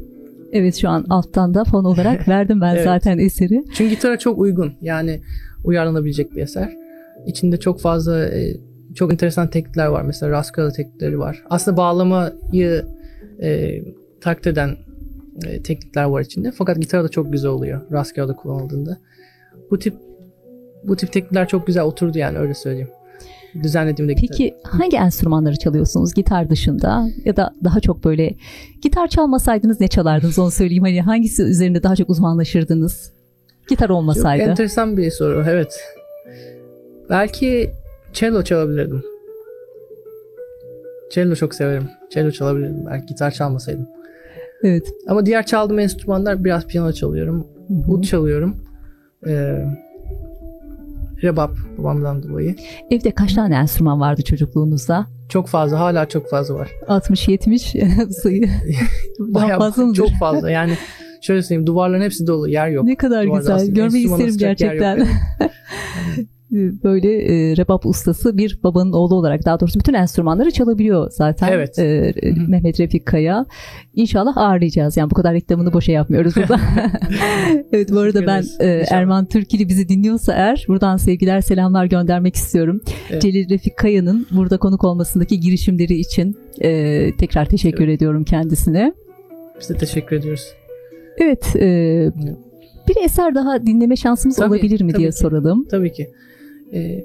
[0.52, 2.84] Evet şu an alttan da fon olarak verdim ben Evet.
[2.84, 3.64] zaten eseri.
[3.74, 4.72] Çünkü gitara çok uygun.
[4.82, 5.20] Yani
[5.64, 6.72] uyarlanabilecek bir eser.
[7.26, 8.56] İçinde çok fazla e,
[8.94, 10.02] çok enteresan teknikler var.
[10.02, 11.42] Mesela rastgele teknikleri var.
[11.50, 12.84] Aslında bağlamayı
[13.42, 13.80] e,
[14.20, 14.76] taklit eden
[15.46, 16.52] e, teknikler var içinde.
[16.52, 18.98] Fakat gitar da çok güzel oluyor rastgele kullanıldığında.
[19.70, 19.94] Bu tip
[20.84, 22.88] bu tip teknikler çok güzel oturdu yani öyle söyleyeyim.
[23.62, 24.38] Düzenlediğimde gitarı.
[24.38, 28.34] Peki hangi enstrümanları çalıyorsunuz gitar dışında ya da daha çok böyle
[28.82, 33.12] gitar çalmasaydınız ne çalardınız onu söyleyeyim hani hangisi üzerinde daha çok uzmanlaşırdınız?
[33.68, 34.42] Gitar Çok olmasaydı.
[34.42, 35.44] enteresan bir soru.
[35.48, 35.80] Evet.
[37.10, 37.70] Belki
[38.12, 39.02] cello çalabilirdim.
[41.12, 41.88] Cello çok severim.
[42.10, 42.86] Cello çalabilirdim.
[42.86, 43.88] Belki gitar çalmasaydım.
[44.62, 44.94] Evet.
[45.08, 47.46] Ama diğer çaldığım enstrümanlar biraz piyano çalıyorum.
[47.88, 48.56] Ud çalıyorum.
[49.26, 49.64] Ee,
[51.22, 52.54] rebap babamdan dolayı.
[52.90, 55.06] Evde kaç tane enstrüman vardı çocukluğunuzda?
[55.28, 56.70] Çok fazla hala çok fazla var.
[56.88, 58.48] 60-70 sayı.
[59.18, 59.96] Bayağı fazla mıdır?
[59.96, 60.50] çok fazla.
[60.50, 60.72] Yani
[61.20, 62.48] şöyle söyleyeyim duvarların hepsi dolu.
[62.48, 62.84] Yer yok.
[62.84, 63.74] Ne kadar Duvarda güzel.
[63.74, 65.06] Görmeyi isterim gerçekten.
[66.52, 71.52] Böyle e, rebap ustası bir babanın oğlu olarak daha doğrusu bütün enstrümanları çalabiliyor zaten.
[71.52, 71.78] Evet.
[71.78, 72.14] E.
[72.48, 73.46] Mehmet Refik Kaya.
[73.94, 74.96] İnşallah ağırlayacağız.
[74.96, 76.60] Yani bu kadar reklamını boşa yapmıyoruz burada.
[77.72, 78.84] evet bu arada ben e.
[78.90, 82.80] Erman Türkili bizi dinliyorsa eğer buradan sevgiler selamlar göndermek istiyorum.
[83.10, 83.22] Evet.
[83.22, 88.92] Celil Refik Kaya'nın burada konuk olmasındaki girişimleri için e, tekrar teşekkür ediyorum kendisine.
[89.60, 90.44] Biz de teşekkür ediyoruz.
[91.18, 92.10] Evet, e,
[92.88, 95.16] bir eser daha dinleme şansımız Tabii, olabilir mi tabii diye ki.
[95.16, 95.66] soralım.
[95.70, 96.10] Tabii ki.
[96.74, 97.04] Ee,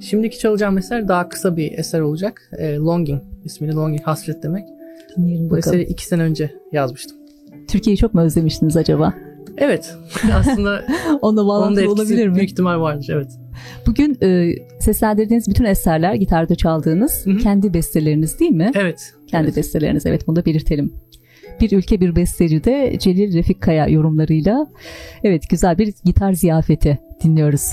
[0.00, 2.50] şimdiki çalacağım eser daha kısa bir eser olacak.
[2.58, 4.64] Ee, Longing ismini Longing hasret demek.
[5.16, 5.78] Dinleyelim Bu bakalım.
[5.78, 7.16] eseri iki sene önce yazmıştım.
[7.68, 9.14] Türkiye'yi çok mu özlemiştiniz acaba?
[9.58, 9.94] Evet.
[10.34, 10.84] Aslında
[11.22, 12.34] Onunla onun bağlantılı etkisi olabilir mi?
[12.34, 13.10] büyük ihtimal vardır.
[13.12, 13.28] Evet.
[13.86, 17.36] Bugün e, seslendirdiğiniz bütün eserler, gitarda çaldığınız Hı hı.
[17.38, 18.70] kendi besteleriniz değil mi?
[18.74, 19.14] Evet.
[19.26, 19.56] Kendi evet.
[19.56, 20.92] besteleriniz evet bunu da belirtelim.
[21.60, 24.66] Bir ülke bir besteci de Celil Refik Kaya yorumlarıyla
[25.24, 27.72] evet güzel bir gitar ziyafeti dinliyoruz.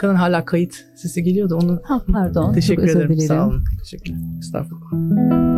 [0.00, 1.58] Bakın hala kayıt sesi geliyordu.
[1.62, 2.52] Onu Ha, pardon.
[2.52, 3.16] teşekkür ederim.
[3.20, 3.64] Sağ olun.
[3.82, 5.49] Teşekkür Estağfurullah.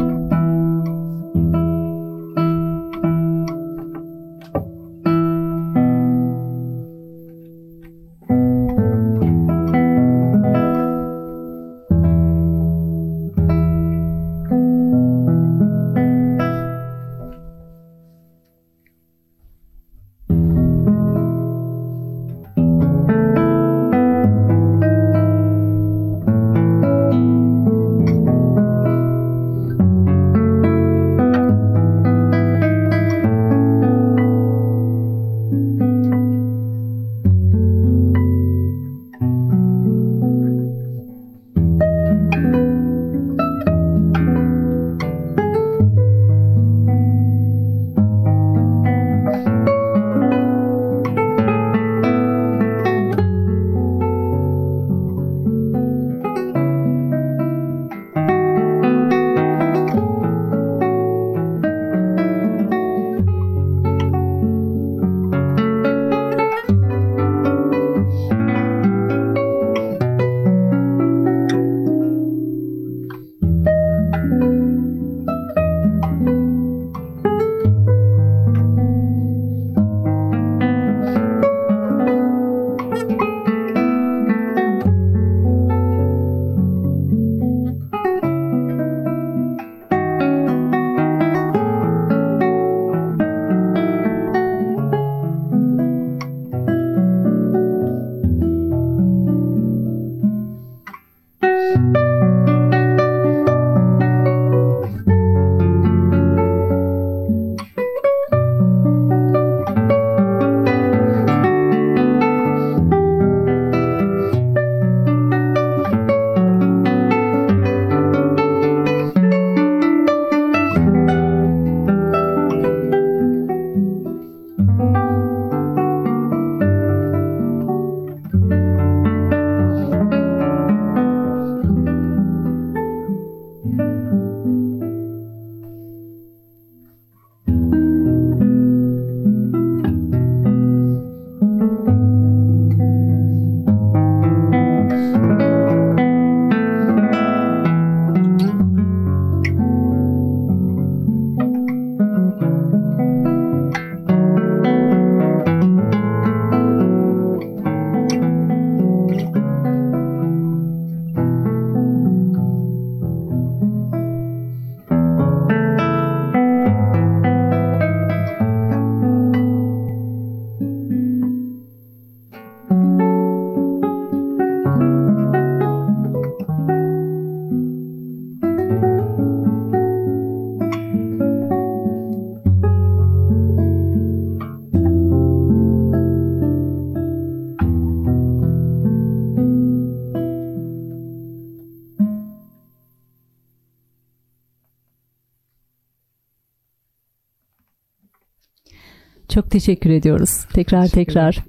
[199.34, 200.44] Çok teşekkür ediyoruz.
[200.52, 201.44] Tekrar Teşekkür tekrar.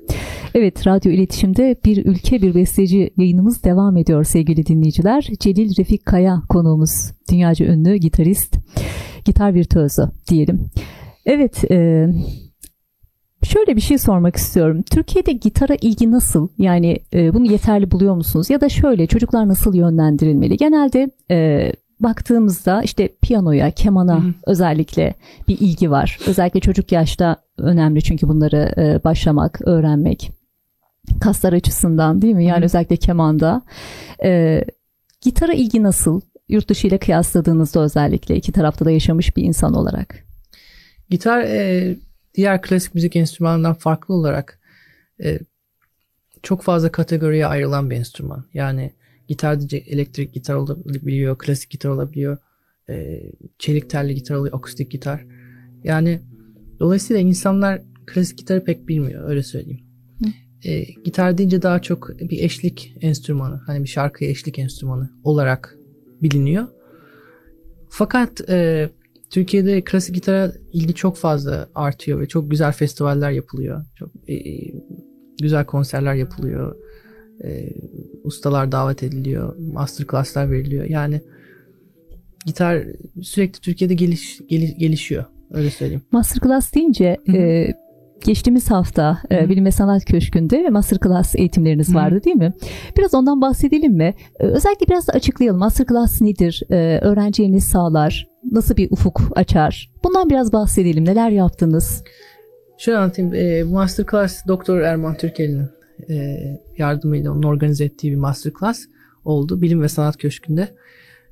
[0.56, 5.28] Evet, radyo iletişimde bir ülke bir besteci yayınımız devam ediyor sevgili dinleyiciler.
[5.40, 7.12] Celil Refik Kaya konuğumuz.
[7.32, 8.58] Dünyaca ünlü gitarist,
[9.26, 10.70] gitar virtüözü diyelim.
[11.26, 12.08] Evet, e,
[13.44, 14.82] şöyle bir şey sormak istiyorum.
[14.92, 16.48] Türkiye'de gitara ilgi nasıl?
[16.58, 18.50] Yani e, bunu yeterli buluyor musunuz?
[18.50, 20.58] Ya da şöyle çocuklar nasıl yönlendirilmeli?
[20.58, 24.34] Genelde e, baktığımızda işte piyanoya, kemana Hı hı.
[24.48, 25.14] özellikle
[25.48, 26.20] bir ilgi var.
[26.28, 30.32] Özellikle çocuk yaşta önemli çünkü bunları e, başlamak, öğrenmek.
[31.22, 32.46] Kaslar açısından değil mi?
[32.46, 32.66] Yani Hı hı.
[32.66, 33.62] özellikle kemanda.
[34.24, 34.64] E,
[35.22, 36.22] gitara ilgi nasıl?
[36.50, 40.16] Yurt dışı ile kıyasladığınızda özellikle iki tarafta da yaşamış bir insan olarak.
[41.10, 41.96] Gitar e,
[42.36, 44.60] diğer klasik müzik enstrümanlarından farklı olarak
[45.24, 45.40] e,
[46.44, 48.46] çok fazla kategoriye ayrılan bir enstrüman.
[48.54, 48.94] Yani
[49.28, 52.38] gitar diyecek elektrik gitar olabiliyor, klasik gitar olabiliyor,
[52.90, 53.24] e,
[53.60, 55.26] çelik telli gitar oluyor, akustik gitar.
[55.84, 56.22] Yani
[56.80, 59.86] dolayısıyla insanlar klasik gitarı pek bilmiyor öyle söyleyeyim.
[60.64, 65.78] E, gitar deyince daha çok bir eşlik enstrümanı, hani bir şarkıya eşlik enstrümanı olarak
[66.22, 66.68] biliniyor.
[67.90, 68.90] Fakat e,
[69.30, 73.86] Türkiye'de klasik gitara ilgi çok fazla artıyor ve çok güzel festivaller yapılıyor.
[73.96, 74.36] Çok e,
[75.42, 76.76] güzel konserler yapılıyor.
[77.44, 77.70] E,
[78.24, 79.56] ustalar davet ediliyor.
[79.74, 80.86] Masterclasslar veriliyor.
[80.86, 81.22] Yani
[82.46, 82.84] gitar
[83.22, 85.26] sürekli Türkiye'de geliş, geli- gelişiyor.
[85.52, 86.02] Öyle söyleyeyim.
[86.12, 87.38] Masterclass deyince Hı hı.
[87.38, 87.74] e,
[88.26, 89.50] geçtiğimiz hafta e.
[89.50, 91.96] Bilim ve Sanat Köşkü'nde Masterclass eğitimleriniz Hı hı.
[91.96, 92.54] vardı değil mi?
[92.98, 94.14] Biraz ondan bahsedelim mi?
[94.40, 95.60] E, özellikle biraz da açıklayalım.
[95.60, 96.64] Masterclass nedir?
[96.70, 98.28] E, öğrenciye ne sağlar?
[98.52, 99.92] Nasıl bir ufuk açar?
[100.04, 101.06] Bundan biraz bahsedelim.
[101.06, 102.04] Neler yaptınız?
[102.78, 103.34] Şöyle anlatayım.
[103.34, 105.68] E, Masterclass Doktor Erman Türkeli'nin
[106.10, 106.38] e,
[106.78, 108.86] yardımıyla onun organize ettiği bir masterclass
[109.26, 109.62] oldu.
[109.62, 110.76] Bilim ve Sanat Köşkü'nde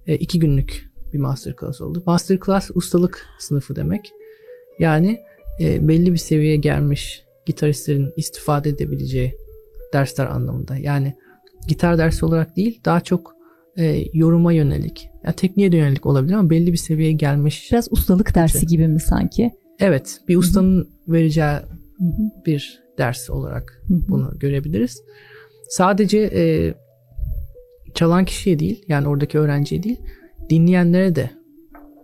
[0.08, 2.04] e, iki günlük bir masterclass oldu.
[2.06, 4.12] Masterclass ustalık sınıfı demek.
[4.80, 5.20] Yani
[5.60, 9.34] e, belli bir seviyeye gelmiş gitaristlerin istifade edebileceği
[9.94, 10.78] dersler anlamında.
[10.78, 11.16] Yani
[11.68, 13.36] gitar dersi olarak değil daha çok
[13.78, 15.10] e, yoruma yönelik.
[15.24, 17.72] Yani tekniğe de yönelik olabilir ama belli bir seviyeye gelmiş.
[17.72, 19.52] Biraz ustalık dersi gibi mi sanki?
[19.80, 21.60] Evet bir ustanın vereceği
[22.02, 25.04] Hı hı, bir ders olarak bunu görebiliriz.
[25.70, 26.74] Sadece e,
[27.94, 30.00] çalan kişiye değil yani oradaki öğrenciye değil
[30.50, 31.30] dinleyenlere de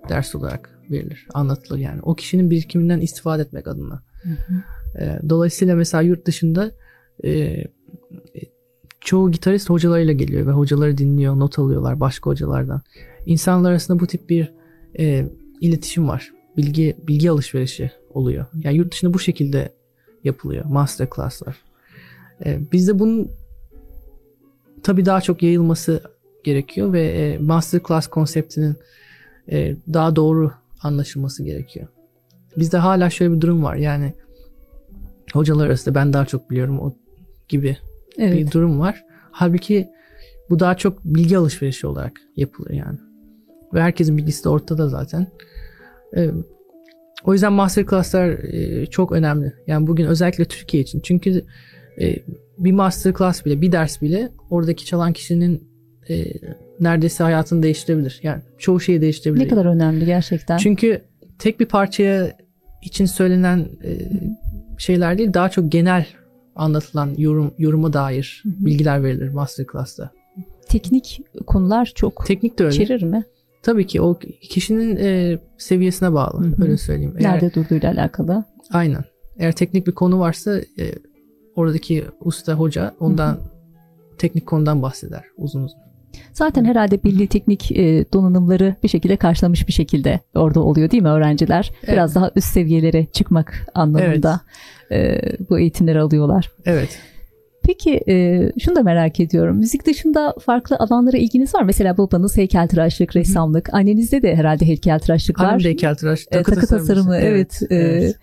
[0.09, 2.01] ders olarak verilir, anlatılır yani.
[2.01, 4.03] O kişinin birikiminden istifade etmek adına.
[4.99, 6.71] E, dolayısıyla mesela yurt dışında
[7.23, 7.67] e, e,
[9.01, 12.81] çoğu gitarist hocalarıyla geliyor ve hocaları dinliyor, not alıyorlar başka hocalardan.
[13.25, 14.53] İnsanlar arasında bu tip bir
[14.99, 15.25] e,
[15.61, 16.31] iletişim var.
[16.57, 18.45] Bilgi bilgi alışverişi oluyor.
[18.63, 19.76] Yani yurt dışında bu şekilde
[20.23, 21.57] yapılıyor master class'lar.
[22.45, 23.31] E, bizde bunun
[24.83, 26.01] tabii daha çok yayılması
[26.43, 28.75] gerekiyor ve e, master class konseptinin
[29.51, 30.51] e, daha doğru
[30.81, 31.87] anlaşılması gerekiyor.
[32.57, 33.75] Bizde hala şöyle bir durum var.
[33.75, 34.13] Yani
[35.33, 36.93] hocalar arasında ben daha çok biliyorum o
[37.47, 37.77] gibi
[38.17, 38.37] Evet.
[38.37, 39.03] bir durum var.
[39.31, 39.89] Halbuki
[40.49, 42.97] bu daha çok bilgi alışverişi olarak yapılır yani.
[43.73, 45.27] Ve herkesin bilgisi de ortada zaten.
[46.15, 46.31] Ee,
[47.23, 49.53] o yüzden masterclasslar e, çok önemli.
[49.67, 50.99] Yani bugün özellikle Türkiye için.
[50.99, 51.43] Çünkü
[52.01, 52.15] e,
[52.57, 55.69] bir masterclass bile, bir ders bile oradaki çalan kişinin
[56.09, 56.25] e,
[56.79, 58.19] neredeyse hayatını değiştirebilir.
[58.23, 59.43] Yani çoğu şeyi değiştirebilir.
[59.43, 60.57] Ne kadar önemli gerçekten.
[60.57, 61.01] Çünkü
[61.39, 62.37] tek bir parçaya
[62.81, 63.91] için söylenen e,
[64.77, 66.05] şeyler değil, daha çok genel
[66.55, 70.11] anlatılan yorum yoruma dair bilgiler verilir masterclass'ta.
[70.67, 72.75] Teknik konular çok Teknik de öyle.
[72.75, 73.23] içerir mi?
[73.61, 76.43] Tabii ki o kişinin e, seviyesine bağlı.
[76.43, 76.63] Hı hı.
[76.63, 77.15] Öyle söyleyeyim.
[77.19, 78.43] Eğer, Nerede durduğuyla alakalı.
[78.73, 79.03] Aynen.
[79.37, 80.93] Eğer teknik bir konu varsa e,
[81.55, 83.39] oradaki usta hoca ondan
[84.17, 85.79] teknik konudan bahseder uzun uzun.
[86.33, 91.09] Zaten herhalde belli teknik e, donanımları bir şekilde karşılamış bir şekilde orada oluyor değil mi
[91.09, 91.71] öğrenciler?
[91.87, 94.41] Biraz daha üst seviyelere çıkmak anlamında
[94.91, 96.51] e, bu eğitimleri alıyorlar.
[96.65, 96.99] Evet.
[97.67, 99.57] Peki e, şunu da merak ediyorum.
[99.57, 101.63] Müzik dışında farklı alanlara ilginiz var.
[101.63, 103.73] Mesela babanız heykeltıraşlık, ressamlık.
[103.73, 105.45] Annenizde de herhalde heykeltıraşlık var.
[105.45, 106.25] Annem de heykeltıraş.
[106.31, 107.61] E, takı, tasarımı evet.
[107.69, 108.15] e, evet.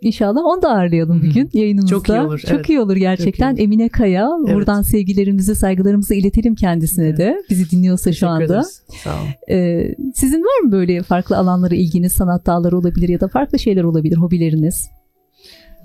[0.00, 1.96] İnşallah onu da ağırlayalım bir gün yayınımızda.
[1.96, 2.68] Çok iyi olur, Çok evet.
[2.68, 3.50] iyi olur gerçekten.
[3.50, 4.30] Çok iyi Emine Kaya.
[4.46, 4.56] Evet.
[4.56, 7.42] Buradan sevgilerimizi, saygılarımızı iletelim kendisine de.
[7.50, 8.44] Bizi dinliyorsa şu Teşekkür anda.
[8.44, 8.82] ederiz.
[9.04, 9.28] Sağ olun.
[9.50, 13.82] Ee, sizin var mı böyle farklı alanlara ilginiz, sanat dalları olabilir ya da farklı şeyler
[13.82, 14.90] olabilir, hobileriniz?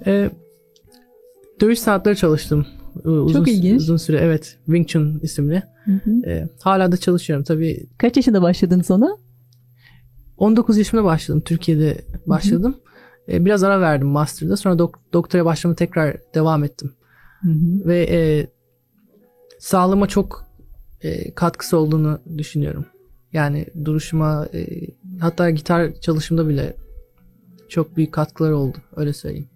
[0.06, 0.30] E,
[1.62, 2.66] dövüş sanatları çalıştım.
[3.06, 3.82] E, Uzun, ilginç.
[3.82, 4.58] Uzun süre evet.
[4.66, 5.64] Wing Chun isimli.
[5.86, 6.30] Hı hı.
[6.30, 7.44] E, hala da çalışıyorum.
[7.44, 9.18] Tabii Kaç yaşında başladınız ona?
[10.38, 11.42] 19 yaşımda başladım.
[11.46, 12.78] Türkiye'de başladım.
[13.32, 14.58] E, biraz ara verdim master'da.
[14.58, 16.94] Sonra dok- doktora başlamaya tekrar devam ettim.
[17.42, 17.88] Hı hı.
[17.88, 18.48] Ve e,
[19.60, 20.46] sağlığıma çok
[21.02, 22.86] e, katkısı olduğunu düşünüyorum.
[23.34, 24.68] Yani duruşuma e,
[25.20, 26.76] hatta gitar çalışımda bile
[27.70, 29.50] çok büyük katkıları oldu öyle söyleyeyim.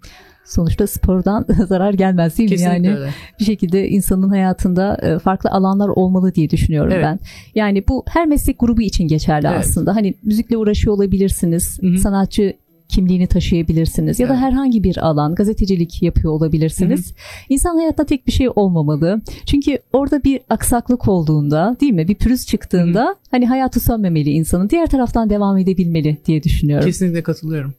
[0.45, 2.55] Sonuçta spordan zarar gelmez değil mi?
[2.55, 3.09] Kesinlikle yani öyle.
[3.39, 7.03] bir şekilde insanın hayatında e, farklı alanlar olmalı diye düşünüyorum Evet.
[7.03, 7.19] ben.
[7.55, 9.59] Yani bu her meslek grubu için geçerli Evet.
[9.59, 9.95] aslında.
[9.95, 11.77] Hani müzikle uğraşıyor olabilirsiniz.
[11.81, 11.97] Hı hı.
[11.97, 12.53] Sanatçı
[12.89, 14.43] kimliğini taşıyabilirsiniz ya da Evet.
[14.43, 17.13] herhangi bir alan gazetecilik yapıyor olabilirsiniz.
[17.49, 19.21] İnsan hayatta tek bir şey olmamalı.
[19.45, 22.07] Çünkü orada bir aksaklık olduğunda değil mi?
[22.07, 24.69] Bir pürüz çıktığında hani hayatı sönmemeli insanın.
[24.69, 26.85] Diğer taraftan devam edebilmeli diye düşünüyorum.
[26.85, 27.73] Kesinlikle katılıyorum.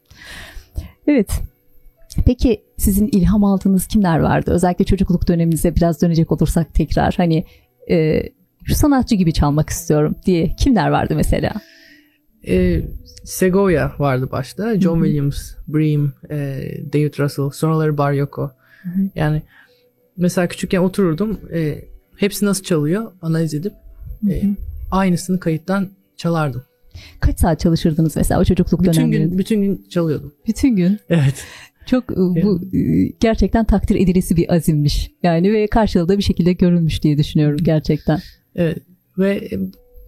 [1.06, 1.28] Evet.
[2.26, 4.50] Peki sizin ilham aldığınız kimler vardı?
[4.50, 7.44] Özellikle çocukluk döneminize biraz dönecek olursak tekrar hani
[7.90, 8.22] e,
[8.64, 11.52] şu sanatçı gibi çalmak istiyorum diye kimler vardı mesela?
[12.48, 12.82] E,
[13.24, 14.80] Segovia vardı başta.
[14.80, 15.04] John Hı hı.
[15.04, 16.60] Williams, Bream, e,
[16.92, 18.50] David Russell, sonraları Bar Yoko.
[18.82, 19.08] Hı hı.
[19.14, 19.42] Yani
[20.16, 21.40] mesela küçükken otururdum.
[21.52, 21.84] E,
[22.16, 23.72] hepsi nasıl çalıyor analiz edip
[24.30, 24.42] e,
[24.90, 26.62] aynısını kayıttan çalardım.
[27.20, 29.28] Kaç saat çalışırdınız mesela o çocukluk Bütün dönemlerinde?
[29.28, 30.34] gün bütün gün çalıyordum.
[30.46, 31.00] Bütün gün.
[31.10, 31.44] Evet.
[31.86, 35.10] Çok e, bu e, gerçekten takdir edilesi bir azimmiş.
[35.22, 38.20] Yani ve karşılığı da bir şekilde görülmüş diye düşünüyorum gerçekten.
[38.54, 38.78] Evet.
[39.18, 39.58] Ve e,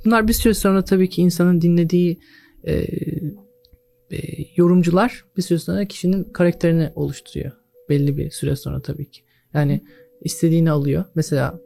[0.05, 2.19] bunlar bir süre sonra tabii ki insanın dinlediği
[2.65, 2.73] e,
[4.11, 4.19] e,
[4.57, 7.53] yorumcular bir süre sonra kişinin karakterini oluşturuyor.
[7.89, 9.21] Belli bir süre sonra tabii ki.
[9.55, 9.81] Yani
[10.23, 11.05] istediğini alıyor.
[11.15, 11.61] Mesela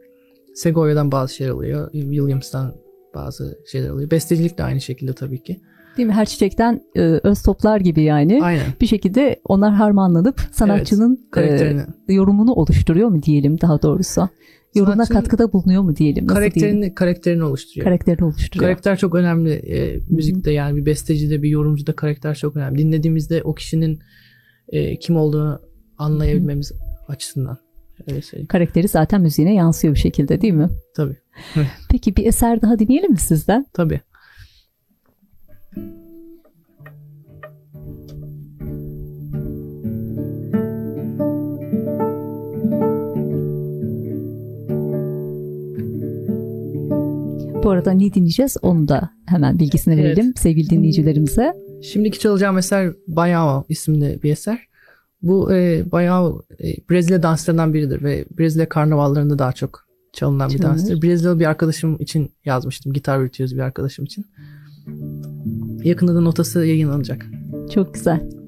[0.55, 1.91] Segovia'dan bazı şeyler alıyor.
[1.91, 2.75] Williams'tan
[3.15, 4.11] bazı şeyler alıyor.
[4.11, 5.61] Bestecilik de aynı şekilde tabii ki.
[5.97, 6.13] Değil mi?
[6.13, 8.43] Her çiçekten e, öz toplar gibi yani.
[8.43, 8.65] Aynen.
[8.81, 11.81] Bir şekilde onlar harmanlanıp sanatçının Karakterini.
[12.07, 14.29] e, yorumunu oluşturuyor mu diyelim daha doğrusu.
[14.75, 16.27] Yorumuna Sanatçının katkıda bulunuyor mu diyelim?
[16.27, 16.51] Nasıl diyelim?
[16.51, 17.83] karakterini karakterini oluşturuyor.
[17.83, 18.69] Karakterini oluşturuyor.
[18.69, 22.77] Karakter çok önemli e, müzikte yani bir bestecide bir yorumcuda karakter çok önemli.
[22.77, 23.99] Dinlediğimizde o kişinin
[24.69, 25.61] e, kim olduğunu
[25.97, 26.71] anlayabilmemiz
[27.07, 27.57] açısından.
[28.07, 28.47] Öyle söyleyeyim.
[28.47, 30.69] Karakteri zaten müziğine yansıyor bir şekilde değil mi?
[30.95, 31.17] Tabii.
[31.89, 33.65] Peki bir eser daha dinleyelim mi sizden?
[33.73, 34.01] Tabii.
[47.63, 50.03] Bu arada ne dinleyeceğiz onu da hemen bilgisini Evet.
[50.05, 51.53] verelim sevgili dinleyicilerimize.
[51.83, 54.59] Şimdiki çalacağım eser Bayao isimli bir eser.
[55.21, 60.69] Bu e, Bayao e, Brezilya danslarından biridir ve Brezilya karnavallarında daha çok çalınan bir Çalınır.
[60.73, 61.01] danstır.
[61.01, 62.93] Brezilyalı bir arkadaşım için yazmıştım.
[62.93, 64.25] Gitar virtüözü bir arkadaşım için.
[65.83, 67.25] Yakında da notası yayınlanacak.
[67.73, 68.40] Çok güzel.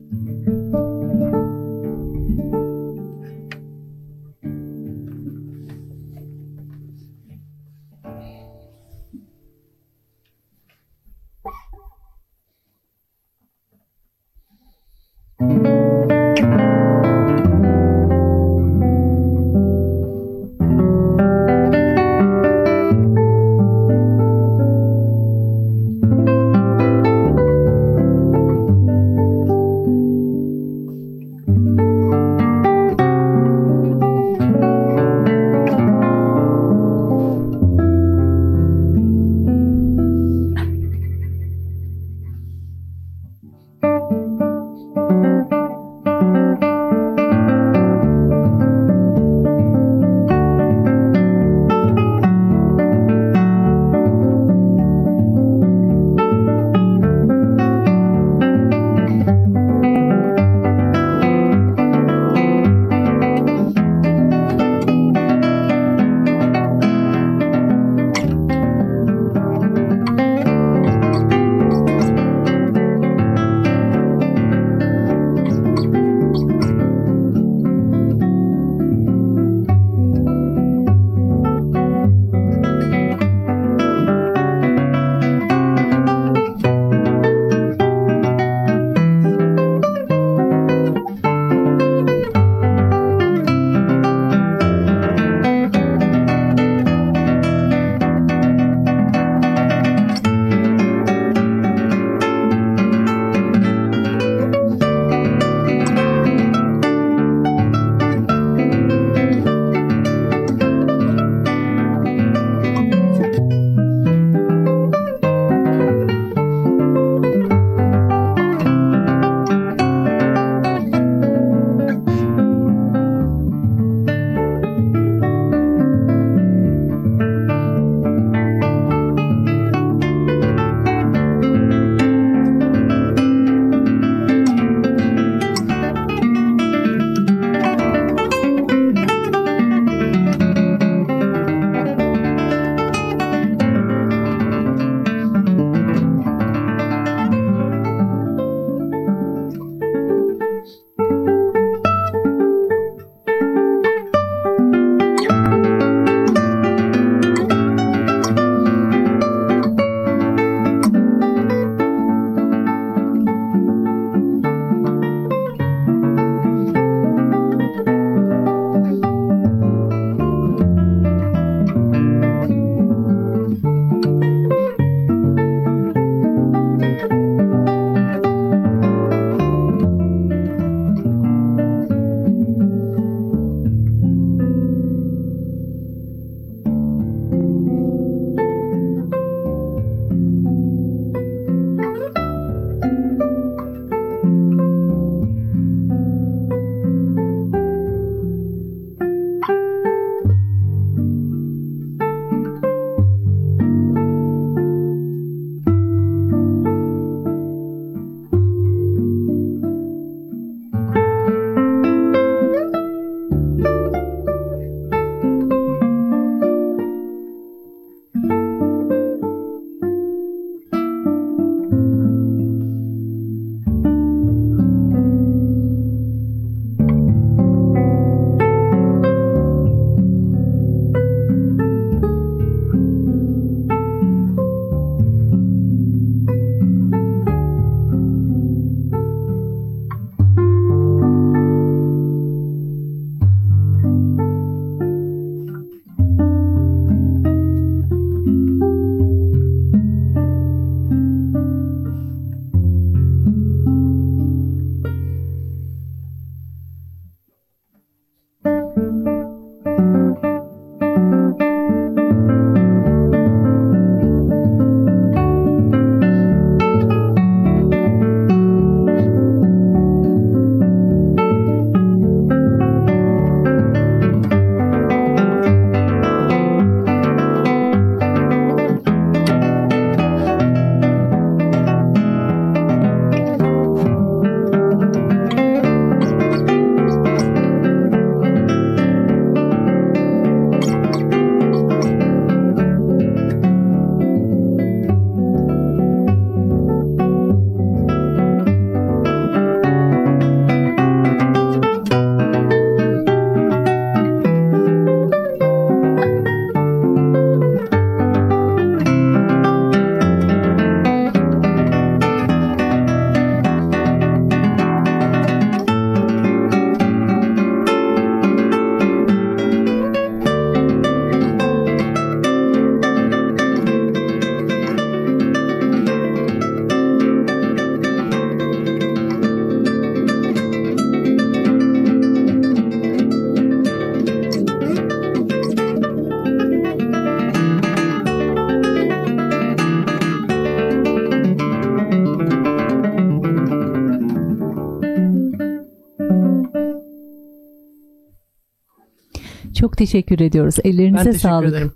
[349.85, 350.55] Teşekkür ediyoruz.
[350.63, 351.49] Ellerinize Ben teşekkür sağlık.
[351.49, 351.71] ederim.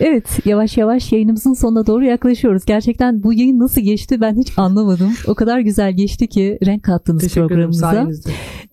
[0.00, 2.64] Evet yavaş yavaş yayınımızın sonuna doğru yaklaşıyoruz.
[2.64, 5.12] Gerçekten bu yayın nasıl geçti ben hiç anlamadım.
[5.26, 8.08] O kadar güzel geçti ki renk kattınız Teşekkür programımıza.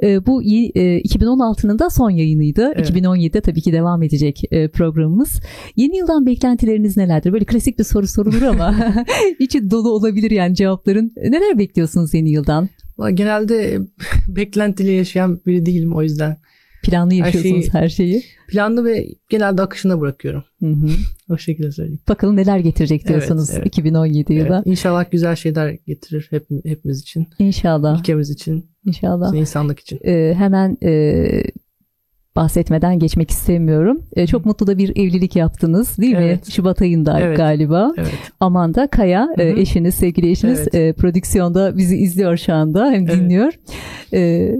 [0.03, 2.71] Ee, bu y- e, 2016'nın da son yayınıydı.
[2.75, 2.89] Evet.
[2.89, 5.39] 2017'de tabii ki devam edecek e, programımız.
[5.75, 7.33] Yeni yıldan beklentileriniz nelerdir?
[7.33, 8.75] Böyle klasik bir soru sorulur ama
[9.39, 11.11] içi dolu olabilir yani cevapların.
[11.17, 12.69] Neler bekliyorsunuz yeni yıldan?
[13.13, 13.79] Genelde
[14.27, 16.37] beklentili yaşayan biri değilim o yüzden.
[16.83, 18.23] Planlı yaşıyorsunuz şeyi- her şeyi.
[18.47, 20.43] Planlı ve genelde akışına bırakıyorum.
[20.59, 20.87] Hı hı.
[21.29, 21.99] O şekilde söyleyeyim.
[22.09, 23.65] Bakalım neler getirecek Evet, diyorsunuz evet.
[23.67, 24.61] 2017 Evet, yıla.
[24.65, 27.27] İnşallah güzel şeyler getirir hep, hepimiz için.
[27.39, 27.99] İnşallah.
[27.99, 29.35] Ülkemiz için, İnşallah.
[29.35, 29.99] insanlık için.
[30.05, 31.23] Ee, hemen e,
[32.35, 34.01] bahsetmeden geçmek istemiyorum.
[34.15, 36.23] E, çok mutlu da bir evlilik yaptınız değil mi?
[36.23, 36.51] Evet.
[36.51, 37.37] Şubat ayında Evet.
[37.37, 37.93] galiba.
[37.97, 38.11] Evet.
[38.39, 39.59] Amanda Kaya e, Hı hı.
[39.59, 40.75] eşiniz, sevgili eşiniz Evet.
[40.75, 43.15] e, prodüksiyonda bizi izliyor şu anda hem Evet.
[43.15, 43.53] dinliyor.
[44.13, 44.51] E,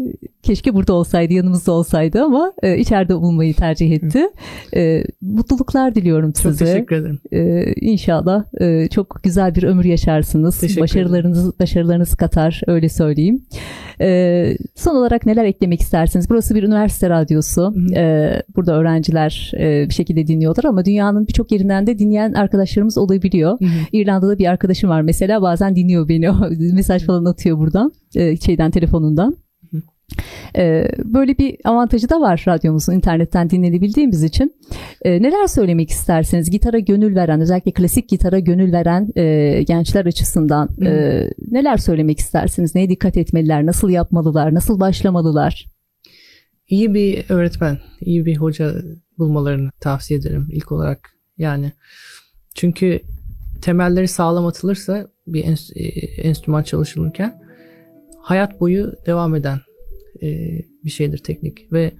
[0.43, 4.27] keşke burada olsaydı, yanımızda olsaydı ama e, içeride bulunmayı tercih etti.
[4.75, 6.65] E, mutluluklar diliyorum Çok size.
[6.65, 7.19] teşekkür ederim.
[7.31, 10.59] Ee, inşallah e, çok güzel bir ömür yaşarsınız.
[10.59, 13.45] Teşekkür Başarılarınız başarılarınız katar öyle söyleyeyim.
[14.01, 16.29] Ee, son olarak neler eklemek istersiniz?
[16.29, 17.61] Burası bir üniversite radyosu.
[17.75, 17.93] hı.
[17.95, 23.59] Ee, burada öğrenciler e, bir şekilde dinliyorlar ama dünyanın birçok yerinden de dinleyen arkadaşlarımız olabiliyor.
[23.59, 23.69] Hı hı.
[23.91, 26.29] İrlanda'da bir arkadaşım var mesela bazen dinliyor beni.
[26.73, 29.42] mesaj falan atıyor buradan e, şeyden telefonundan.
[30.57, 34.55] Ee, Böyle bir avantajı da var radyomuzun internetten dinlenebildiğimiz için.
[35.01, 36.49] Ee, neler söylemek istersiniz?
[36.49, 42.75] Gitara gönül veren, özellikle klasik gitara gönül veren e, gençler açısından e, neler söylemek istersiniz?
[42.75, 43.65] Neye dikkat etmeliler?
[43.65, 44.53] Nasıl yapmalılar?
[44.53, 45.65] Nasıl başlamalılar?
[46.67, 48.73] İyi bir öğretmen, iyi bir hoca
[49.17, 51.09] bulmalarını tavsiye ederim ilk olarak.
[51.37, 51.71] Yani
[52.55, 53.01] çünkü
[53.61, 55.45] temelleri sağlam atılırsa bir
[55.75, 55.83] e,
[56.21, 57.41] enstrüman çalışılırken
[58.21, 59.59] hayat boyu devam eden
[60.21, 61.91] e, bir şeydir teknik ve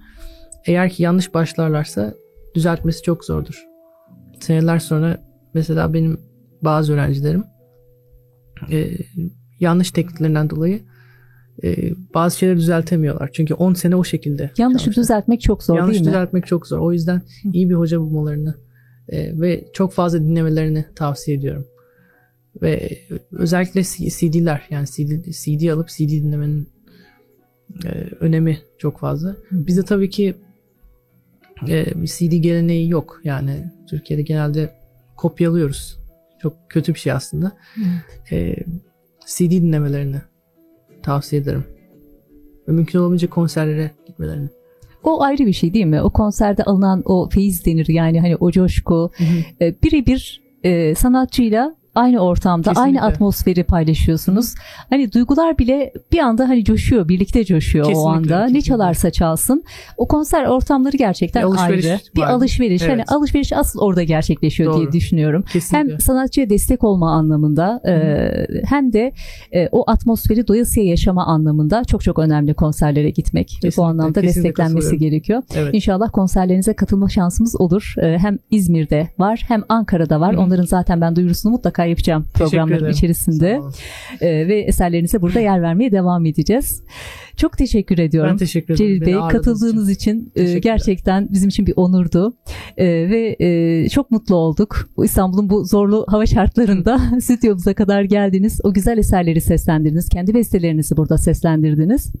[0.66, 2.14] eğer ki yanlış başlarlarsa
[2.54, 3.64] düzeltmesi çok zordur.
[4.40, 5.18] Seneler sonra
[5.54, 6.20] mesela benim
[6.62, 7.44] bazı öğrencilerim
[8.70, 8.90] e,
[9.60, 10.80] yanlış tekniklerinden dolayı
[11.64, 13.30] e, bazı şeyleri düzeltemiyorlar.
[13.32, 14.50] Çünkü 10 sene o şekilde.
[14.58, 15.04] Yanlışı çalıştılar.
[15.04, 16.08] düzeltmek çok zor Yanlış değil mi?
[16.08, 16.78] düzeltmek çok zor.
[16.78, 18.54] O yüzden iyi bir hoca bulmalarını
[19.08, 21.66] e, ve çok fazla dinlemelerini tavsiye ediyorum.
[22.62, 22.98] Ve
[23.32, 26.68] özellikle CD'ler yani CD, CD alıp CD dinlemenin
[27.84, 27.88] e,
[28.20, 29.36] önemi çok fazla.
[29.50, 30.34] Bizde tabii ki
[31.68, 33.20] e, bir CD geleneği yok.
[33.24, 34.74] Yani Türkiye'de genelde
[35.16, 35.98] kopyalıyoruz.
[36.42, 37.52] Çok kötü bir şey aslında.
[38.30, 38.56] E,
[39.26, 40.20] CD dinlemelerini
[41.02, 41.64] tavsiye ederim.
[42.68, 44.48] Ve mümkün olabildiğince konserlere gitmelerini.
[45.02, 46.02] O ayrı bir şey değil mi?
[46.02, 49.10] O konserde alınan o feyiz denir yani hani o coşku.
[49.60, 53.00] E, birebir e, sanatçıyla aynı ortamda, Kesinlikle.
[53.00, 54.54] aynı atmosferi paylaşıyorsunuz.
[54.90, 58.38] Hani duygular bile bir anda hani coşuyor, birlikte coşuyor o Kesinlikle, anda.
[58.40, 58.60] Ne kesinlikle.
[58.68, 59.64] çalarsa çalsın.
[59.96, 61.98] O konser ortamları gerçekten Bir alışveriş ayrı.
[62.16, 62.26] Bir var.
[62.28, 62.82] alışveriş.
[62.82, 63.12] Hani Evet.
[63.12, 64.92] alışveriş asıl orada gerçekleşiyor diye Doğru.
[64.92, 65.44] düşünüyorum.
[65.52, 65.92] Kesinlikle.
[65.92, 67.92] Hem sanatçıya destek olma anlamında e,
[68.66, 69.12] hem de
[69.52, 73.48] e, o atmosferi doyasıya yaşama anlamında çok çok önemli konserlere gitmek.
[73.48, 75.42] Kesinlikle, Bu anlamda kesinlikle desteklenmesi gerekiyor.
[75.56, 75.74] Evet.
[75.74, 77.94] İnşallah konserlerinize katılma şansımız olur.
[77.98, 80.36] Ee, Hem İzmir'de var hem Ankara'da var.
[80.36, 80.40] Hı.
[80.40, 83.60] Onların zaten ben duyurusunu mutlaka yapacağım programların içerisinde.
[84.20, 86.82] Ee, Ve eserlerinize burada yer vermeye devam edeceğiz.
[87.36, 88.30] Çok teşekkür ediyorum.
[88.30, 88.90] Ben teşekkür ederim.
[89.00, 90.60] Celil Bey katıldığınız için, e, Teşekkürler.
[90.62, 92.34] gerçekten bizim için bir onurdu
[92.76, 94.88] E, ve e, çok mutlu olduk.
[94.96, 98.60] Bu İstanbul'un bu zorlu hava şartlarında stüdyomuza kadar geldiniz.
[98.64, 100.08] O güzel eserleri seslendirdiniz.
[100.08, 102.12] Kendi bestelerinizi burada seslendirdiniz.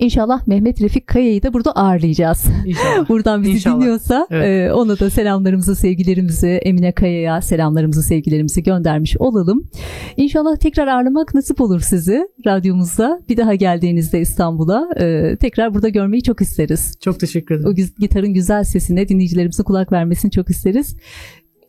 [0.00, 2.44] İnşallah Mehmet Refik Kaya'yı da burada ağırlayacağız.
[2.66, 3.08] İnşallah.
[3.08, 3.76] Buradan bizi İnşallah.
[3.76, 4.70] dinliyorsa Evet.
[4.70, 9.68] e, ona da selamlarımızı, sevgilerimizi, Emine Kaya'ya selamlarımızı, sevgilerimizi göndermiş olalım.
[10.16, 13.20] İnşallah tekrar ağırlamak nasip olur sizi radyomuzda.
[13.28, 16.94] Bir daha geldiğinizde İstanbul'a e, tekrar burada görmeyi çok isteriz.
[17.00, 17.70] Çok teşekkür ederim.
[17.70, 20.96] O gitarın güzel sesine dinleyicilerimizin kulak vermesini çok isteriz.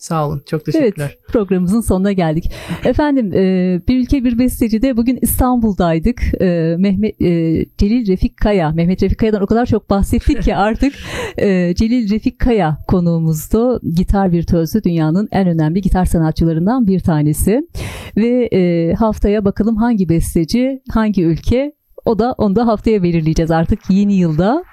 [0.06, 0.42] Sağ olun.
[0.46, 1.18] Çok teşekkürler.
[1.20, 2.52] Evet programımızın sonuna geldik.
[2.84, 6.22] Efendim e, bir ülke bir bestecide bugün İstanbul'daydık.
[6.42, 7.26] E, Mehmet e,
[7.78, 8.72] Celil Refik Kaya.
[8.72, 10.94] Mehmet Refik Kaya'dan o kadar çok bahsettik ki artık
[11.38, 13.80] e, Celil Refik Kaya konuğumuzdu.
[13.96, 17.62] Gitar virtüözü dünyanın en önemli gitar sanatçılarından bir tanesi.
[18.18, 21.72] Ve e, haftaya bakalım hangi besteci, hangi ülke
[22.06, 24.64] o da onu da haftaya belirleyeceğiz artık yeni yılda.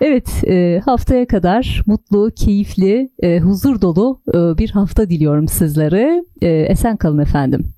[0.00, 6.24] Evet e, haftaya kadar mutlu, keyifli, e, huzur dolu e, bir hafta diliyorum sizlere.
[6.70, 7.72] Esen kalın efendim.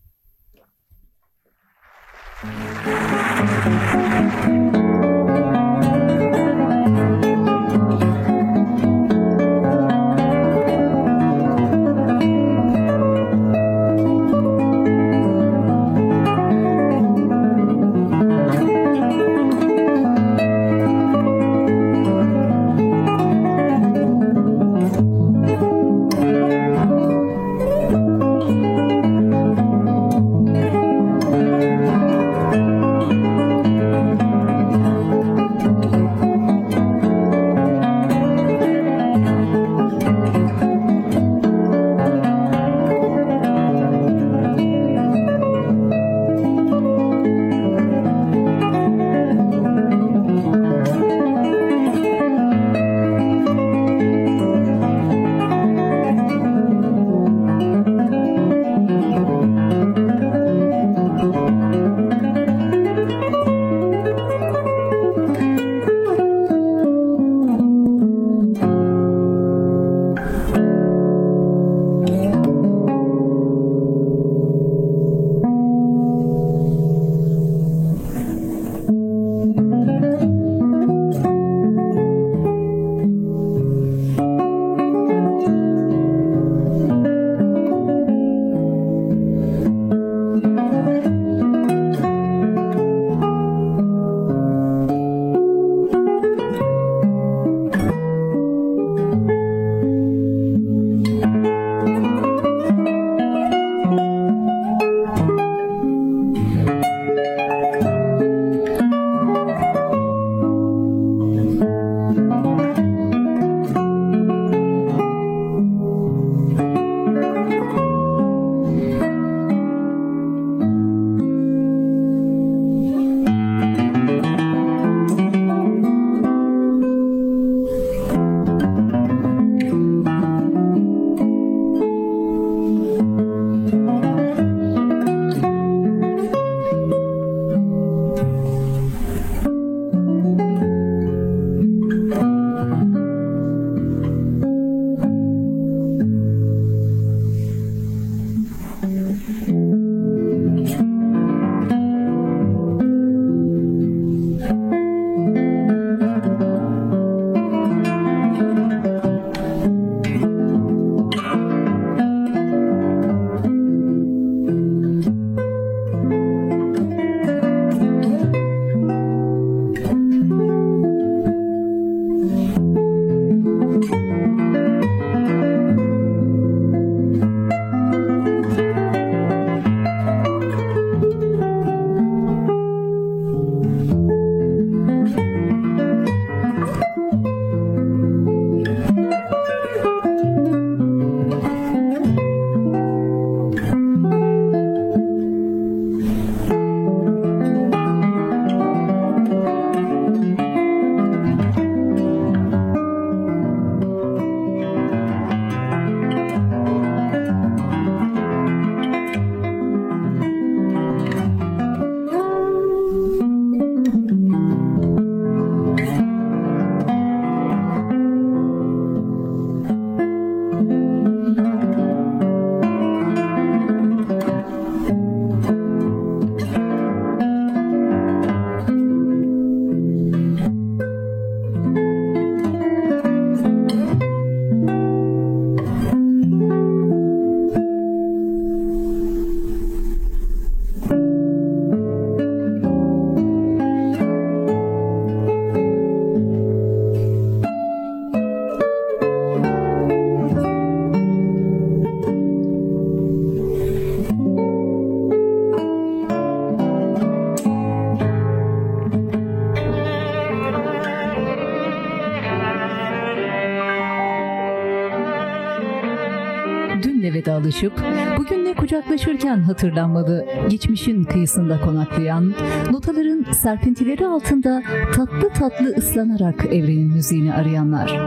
[267.62, 272.34] Vedalaşıp bugünle kucaklaşırken hatırlanmalı geçmişin kıyısında konaklayan,
[272.70, 274.62] notaların serpintileri altında
[274.94, 278.00] tatlı tatlı ıslanarak evrenin müziğini arayanlar.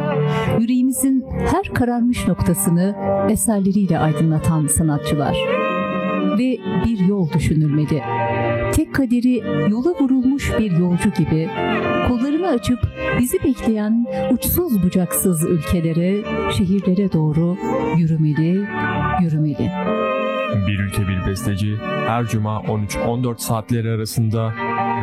[0.59, 2.95] Yüreğimizin her kararmış noktasını
[3.29, 5.37] eserleriyle aydınlatan sanatçılar.
[6.37, 8.01] Ve bir yol düşünülmeli.
[8.73, 9.37] Tek kaderi
[9.69, 11.49] yola vurulmuş bir yolcu gibi
[12.07, 12.79] kollarını açıp
[13.19, 17.57] bizi bekleyen uçsuz bucaksız ülkelere, şehirlere doğru
[17.97, 18.67] yürümeli,
[19.23, 19.71] yürümeli.
[20.67, 24.53] Bir ülke bir besteci her cuma 13-14 saatleri arasında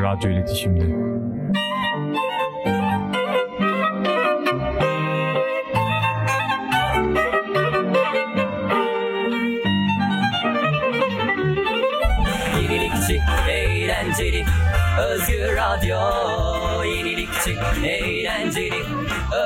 [0.02, 1.10] radyo iletişimde.
[13.48, 14.44] Eğlenceli,
[14.98, 15.98] özgür radyo.
[16.84, 18.82] Yenilikçi, eğlenceli,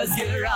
[0.00, 0.53] özgür radyo.